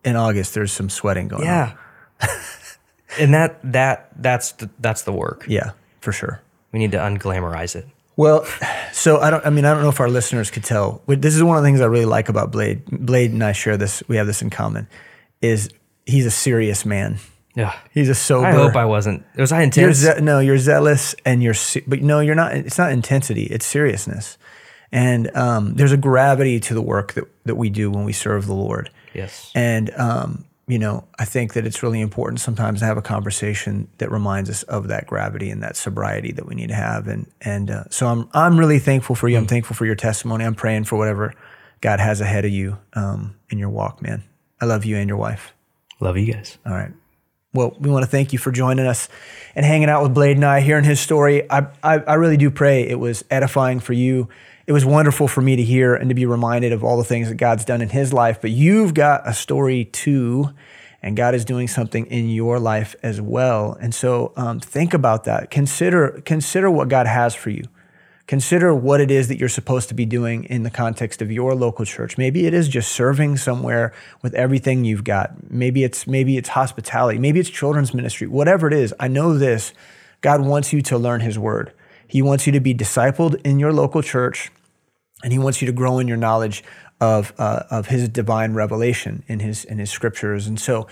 in 0.05 0.17
August, 0.17 0.55
there's 0.55 0.73
some 0.73 0.91
sweating 0.91 1.29
going 1.29 1.43
on. 1.43 1.47
yeah. 1.47 1.77
and 3.21 3.33
that 3.35 3.59
that 3.73 4.11
that's 4.17 4.53
the, 4.53 4.71
that's 4.81 5.03
the 5.03 5.13
work. 5.13 5.45
Yeah, 5.49 5.73
for 6.01 6.13
sure. 6.13 6.43
We 6.73 6.79
need 6.79 6.93
to 6.93 6.99
unglamorize 6.99 7.77
it. 7.77 7.87
Well, 8.17 8.45
so 8.93 9.21
I 9.21 9.31
don't, 9.31 9.45
I 9.47 9.51
mean, 9.51 9.65
I 9.65 9.73
don't 9.73 9.83
know 9.83 9.89
if 9.89 10.01
our 10.01 10.09
listeners 10.11 10.51
could 10.51 10.65
tell. 10.65 11.03
This 11.07 11.35
is 11.35 11.43
one 11.43 11.57
of 11.57 11.63
the 11.63 11.67
things 11.67 11.81
I 11.81 11.87
really 11.87 12.05
like 12.05 12.29
about 12.29 12.51
Blade. 12.51 12.85
Blade 12.87 13.31
and 13.31 13.43
I 13.43 13.53
share 13.53 13.77
this, 13.79 14.03
we 14.09 14.17
have 14.17 14.27
this 14.27 14.43
in 14.43 14.51
common, 14.51 14.87
is 15.43 15.69
he's 16.07 16.25
a 16.27 16.31
serious 16.31 16.87
man. 16.87 17.19
Yeah. 17.55 17.75
He's 17.93 18.09
a 18.09 18.15
sober. 18.15 18.47
I 18.47 18.53
hope 18.53 18.77
I 18.77 18.87
wasn't. 18.87 19.27
It 19.37 19.41
was 19.41 19.53
I 19.53 19.63
intense? 19.63 19.99
ze- 19.99 20.21
no, 20.23 20.39
you're 20.39 20.57
zealous 20.57 21.15
and 21.27 21.43
you're, 21.43 21.53
se- 21.53 21.85
but 21.87 22.01
no, 22.01 22.21
you're 22.21 22.35
not. 22.35 22.55
It's 22.55 22.79
not 22.79 22.93
intensity. 22.93 23.43
It's 23.45 23.67
seriousness, 23.67 24.39
and 24.91 25.35
um, 25.37 25.75
there's 25.75 25.93
a 25.93 25.99
gravity 25.99 26.61
to 26.61 26.73
the 26.75 26.81
work 26.81 27.13
that 27.13 27.25
that 27.45 27.57
we 27.57 27.69
do 27.69 27.91
when 27.91 28.05
we 28.05 28.13
serve 28.15 28.47
the 28.47 28.55
Lord. 28.55 28.91
yes. 29.13 29.51
And 29.55 29.91
um, 29.99 30.47
you 30.69 30.79
know, 30.79 31.05
I 31.19 31.27
think 31.27 31.53
that 31.55 31.67
it's 31.67 31.83
really 31.83 32.01
important 32.01 32.41
sometimes 32.41 32.81
to 32.81 32.87
have 32.87 32.97
a 32.97 33.03
conversation 33.03 33.89
that 33.99 34.11
reminds 34.11 34.49
us 34.49 34.63
of 34.63 34.89
that 34.89 35.07
gravity 35.07 35.51
and 35.51 35.63
that 35.63 35.77
sobriety 35.77 36.33
that 36.33 36.47
we 36.47 36.55
need 36.55 36.69
to 36.69 36.75
have. 36.75 37.07
And 37.09 37.27
and 37.43 37.71
uh, 37.71 37.85
so 37.91 38.07
I'm 38.07 38.29
I'm 38.33 38.59
really 38.59 38.79
thankful 38.79 39.15
for 39.15 39.29
you. 39.29 39.37
I'm 39.37 39.47
thankful 39.47 39.77
for 39.77 39.85
your 39.85 39.97
testimony. 39.97 40.47
I'm 40.47 40.55
praying 40.55 40.85
for 40.85 40.97
whatever 40.97 41.35
God 41.83 42.01
has 42.01 42.23
ahead 42.23 42.47
of 42.47 42.51
you 42.53 42.79
um, 42.95 43.37
in 43.51 43.59
your 43.59 43.69
walk, 43.71 44.01
man. 44.01 44.23
I 44.63 44.65
love 44.65 44.85
you 44.85 44.97
and 44.97 45.09
your 45.09 45.19
wife. 45.19 45.55
Love 45.99 46.17
you 46.17 46.33
guys. 46.33 46.57
All 46.65 46.73
right. 46.73 46.93
Well, 47.53 47.77
we 47.81 47.91
want 47.91 48.05
to 48.05 48.11
thank 48.11 48.33
you 48.33 48.39
for 48.39 48.53
joining 48.53 48.87
us 48.87 49.09
and 49.57 49.67
hanging 49.67 49.89
out 49.89 50.05
with 50.05 50.15
Blade 50.15 50.37
and 50.37 50.45
I, 50.45 50.61
hearing 50.61 50.85
his 50.85 51.01
story. 51.01 51.51
I, 51.51 51.67
I, 51.83 51.99
I 51.99 52.15
really 52.15 52.37
do 52.37 52.49
pray 52.49 52.89
it 52.89 53.01
was 53.01 53.25
edifying 53.29 53.81
for 53.81 53.93
you. 53.93 54.29
It 54.69 54.73
was 54.73 54.85
wonderful 54.85 55.27
for 55.27 55.41
me 55.41 55.57
to 55.57 55.65
hear 55.65 55.97
and 55.97 56.09
to 56.11 56.15
be 56.15 56.27
reminded 56.27 56.73
of 56.73 56.85
all 56.85 56.97
the 56.97 57.03
things 57.03 57.29
that 57.29 57.35
God's 57.35 57.65
done 57.65 57.83
in 57.83 57.89
his 57.89 58.13
life. 58.13 58.41
But 58.41 58.53
you've 58.53 58.95
got 58.95 59.29
a 59.29 59.35
story 59.35 59.87
too, 59.87 60.51
and 61.03 61.17
God 61.17 61.35
is 61.35 61.45
doing 61.45 61.67
something 61.67 62.07
in 62.07 62.29
your 62.29 62.61
life 62.61 62.95
as 63.03 63.21
well. 63.21 63.77
And 63.81 63.93
so 63.93 64.33
um, 64.37 64.61
think 64.61 64.95
about 64.95 65.25
that. 65.25 65.51
Consider 65.51 66.23
consider 66.25 66.71
what 66.71 66.89
God 66.89 67.09
has 67.09 67.35
for 67.35 67.51
you. 67.51 67.65
Consider 68.33 68.75
what 68.75 69.03
it 69.03 69.11
is 69.11 69.29
that 69.29 69.39
you're 69.39 69.47
supposed 69.51 69.91
to 69.91 69.95
be 69.95 70.07
doing 70.07 70.45
in 70.45 70.63
the 70.63 70.71
context 70.71 71.21
of 71.21 71.31
your 71.31 71.55
local 71.55 71.85
church. 71.85 72.17
Maybe 72.17 72.47
it 72.47 72.55
is 72.55 72.67
just 72.67 72.91
serving 72.91 73.37
somewhere 73.37 73.93
with 74.23 74.33
everything 74.33 74.87
you've 74.87 75.05
got. 75.05 75.51
Maybe 75.51 75.85
it's 75.85 76.07
maybe 76.07 76.39
it's 76.39 76.49
hospitality. 76.49 77.19
Maybe 77.19 77.41
it's 77.41 77.51
children's 77.51 77.93
ministry. 77.93 78.27
Whatever 78.27 78.69
it 78.69 78.73
is, 78.73 78.95
I 78.99 79.09
know 79.09 79.37
this. 79.37 79.75
God 80.23 80.47
wants 80.47 80.73
you 80.73 80.81
to 80.81 80.97
learn 80.97 81.21
his 81.21 81.39
word. 81.39 81.75
He 82.09 82.23
wants 82.23 82.47
you 82.47 82.55
to 82.55 82.61
be 82.61 82.75
discipled 82.75 83.39
in 83.45 83.59
your 83.59 83.71
local 83.71 84.01
church 84.01 84.51
and 85.23 85.31
he 85.31 85.39
wants 85.39 85.61
you 85.61 85.67
to 85.67 85.73
grow 85.73 85.99
in 85.99 86.09
your 86.09 86.17
knowledge 86.17 86.65
of 87.03 87.35
uh, 87.37 87.65
of 87.71 87.89
his 87.89 88.09
divine 88.09 88.55
revelation 88.55 89.25
in 89.27 89.41
his 89.41 89.67
in 89.67 89.79
his 89.79 89.91
scriptures. 89.91 90.47
And 90.47 90.59
so, 90.59 90.87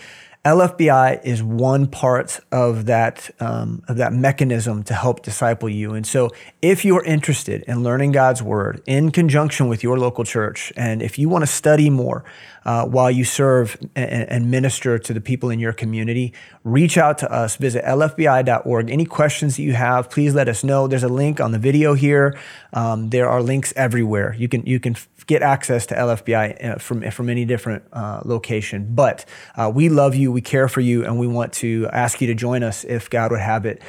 LFBI 0.44 1.22
is 1.22 1.42
one 1.42 1.86
part 1.86 2.40
of 2.50 2.86
that 2.86 3.28
um, 3.40 3.82
of 3.88 3.98
that 3.98 4.14
mechanism 4.14 4.82
to 4.84 4.94
help 4.94 5.22
disciple 5.22 5.68
you. 5.68 5.92
And 5.92 6.06
so, 6.06 6.30
if 6.62 6.82
you 6.82 6.96
are 6.96 7.04
interested 7.04 7.62
in 7.64 7.82
learning 7.82 8.12
God's 8.12 8.42
word 8.42 8.82
in 8.86 9.10
conjunction 9.10 9.68
with 9.68 9.82
your 9.82 9.98
local 9.98 10.24
church, 10.24 10.72
and 10.78 11.02
if 11.02 11.18
you 11.18 11.28
want 11.28 11.42
to 11.42 11.46
study 11.46 11.90
more 11.90 12.24
uh, 12.64 12.86
while 12.86 13.10
you 13.10 13.24
serve 13.24 13.76
and, 13.94 14.28
and 14.28 14.50
minister 14.50 14.98
to 14.98 15.12
the 15.14 15.20
people 15.20 15.50
in 15.50 15.58
your 15.58 15.72
community, 15.72 16.32
reach 16.64 16.98
out 16.98 17.18
to 17.18 17.32
us. 17.32 17.56
Visit 17.56 17.84
lfbi.org. 17.84 18.90
Any 18.90 19.04
questions 19.04 19.56
that 19.56 19.62
you 19.62 19.72
have, 19.72 20.10
please 20.10 20.34
let 20.34 20.48
us 20.48 20.62
know. 20.64 20.86
There's 20.86 21.02
a 21.02 21.08
link 21.08 21.40
on 21.40 21.52
the 21.52 21.58
video 21.58 21.94
here. 21.94 22.38
Um, 22.72 23.10
there 23.10 23.28
are 23.28 23.42
links 23.42 23.72
everywhere. 23.76 24.34
You 24.38 24.48
can 24.48 24.66
you 24.66 24.80
can 24.80 24.96
get 25.26 25.42
access 25.42 25.86
to 25.86 25.94
LFBI 25.94 26.64
uh, 26.64 26.78
from 26.78 27.08
from 27.10 27.28
any 27.28 27.44
different 27.44 27.84
uh, 27.92 28.20
location. 28.24 28.94
But 28.94 29.24
uh, 29.56 29.70
we 29.74 29.88
love 29.88 30.14
you, 30.14 30.32
we 30.32 30.40
care 30.40 30.68
for 30.68 30.80
you, 30.80 31.04
and 31.04 31.18
we 31.18 31.26
want 31.26 31.52
to 31.54 31.88
ask 31.92 32.20
you 32.20 32.26
to 32.28 32.34
join 32.34 32.62
us 32.62 32.84
if 32.84 33.10
God 33.10 33.30
would 33.30 33.40
have 33.40 33.66
it. 33.66 33.82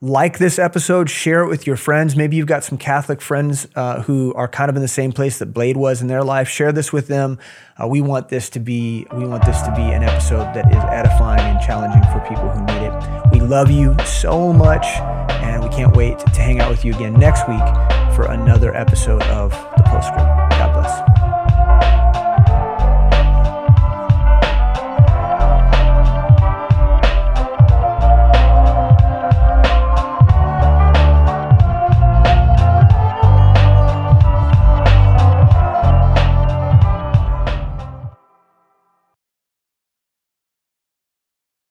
Like 0.00 0.38
this 0.38 0.60
episode, 0.60 1.10
share 1.10 1.42
it 1.42 1.48
with 1.48 1.66
your 1.66 1.76
friends. 1.76 2.14
Maybe 2.14 2.36
you've 2.36 2.46
got 2.46 2.62
some 2.62 2.78
Catholic 2.78 3.20
friends 3.20 3.66
uh, 3.74 4.02
who 4.02 4.32
are 4.34 4.46
kind 4.46 4.70
of 4.70 4.76
in 4.76 4.82
the 4.82 4.86
same 4.86 5.10
place 5.10 5.40
that 5.40 5.46
Blade 5.46 5.76
was 5.76 6.00
in 6.00 6.06
their 6.06 6.22
life. 6.22 6.48
Share 6.48 6.70
this 6.70 6.92
with 6.92 7.08
them. 7.08 7.36
Uh, 7.82 7.88
we 7.88 8.00
want 8.00 8.28
this 8.28 8.48
to 8.50 8.60
be 8.60 9.08
we 9.12 9.26
want 9.26 9.44
this 9.44 9.60
to 9.62 9.74
be 9.74 9.82
an 9.82 10.04
episode 10.04 10.54
that 10.54 10.70
is 10.70 10.84
edifying 10.84 11.40
and 11.40 11.60
challenging 11.60 12.02
for 12.12 12.20
people 12.28 12.48
who 12.48 12.64
need 12.66 12.86
it. 12.86 13.32
We 13.32 13.40
love 13.40 13.72
you 13.72 13.96
so 14.04 14.52
much, 14.52 14.86
and 15.42 15.64
we 15.64 15.70
can't 15.70 15.96
wait 15.96 16.20
to 16.20 16.40
hang 16.40 16.60
out 16.60 16.70
with 16.70 16.84
you 16.84 16.94
again 16.94 17.14
next 17.14 17.48
week 17.48 17.58
for 18.14 18.26
another 18.26 18.72
episode 18.76 19.24
of 19.24 19.50
the 19.50 19.82
Postscript. 19.82 20.47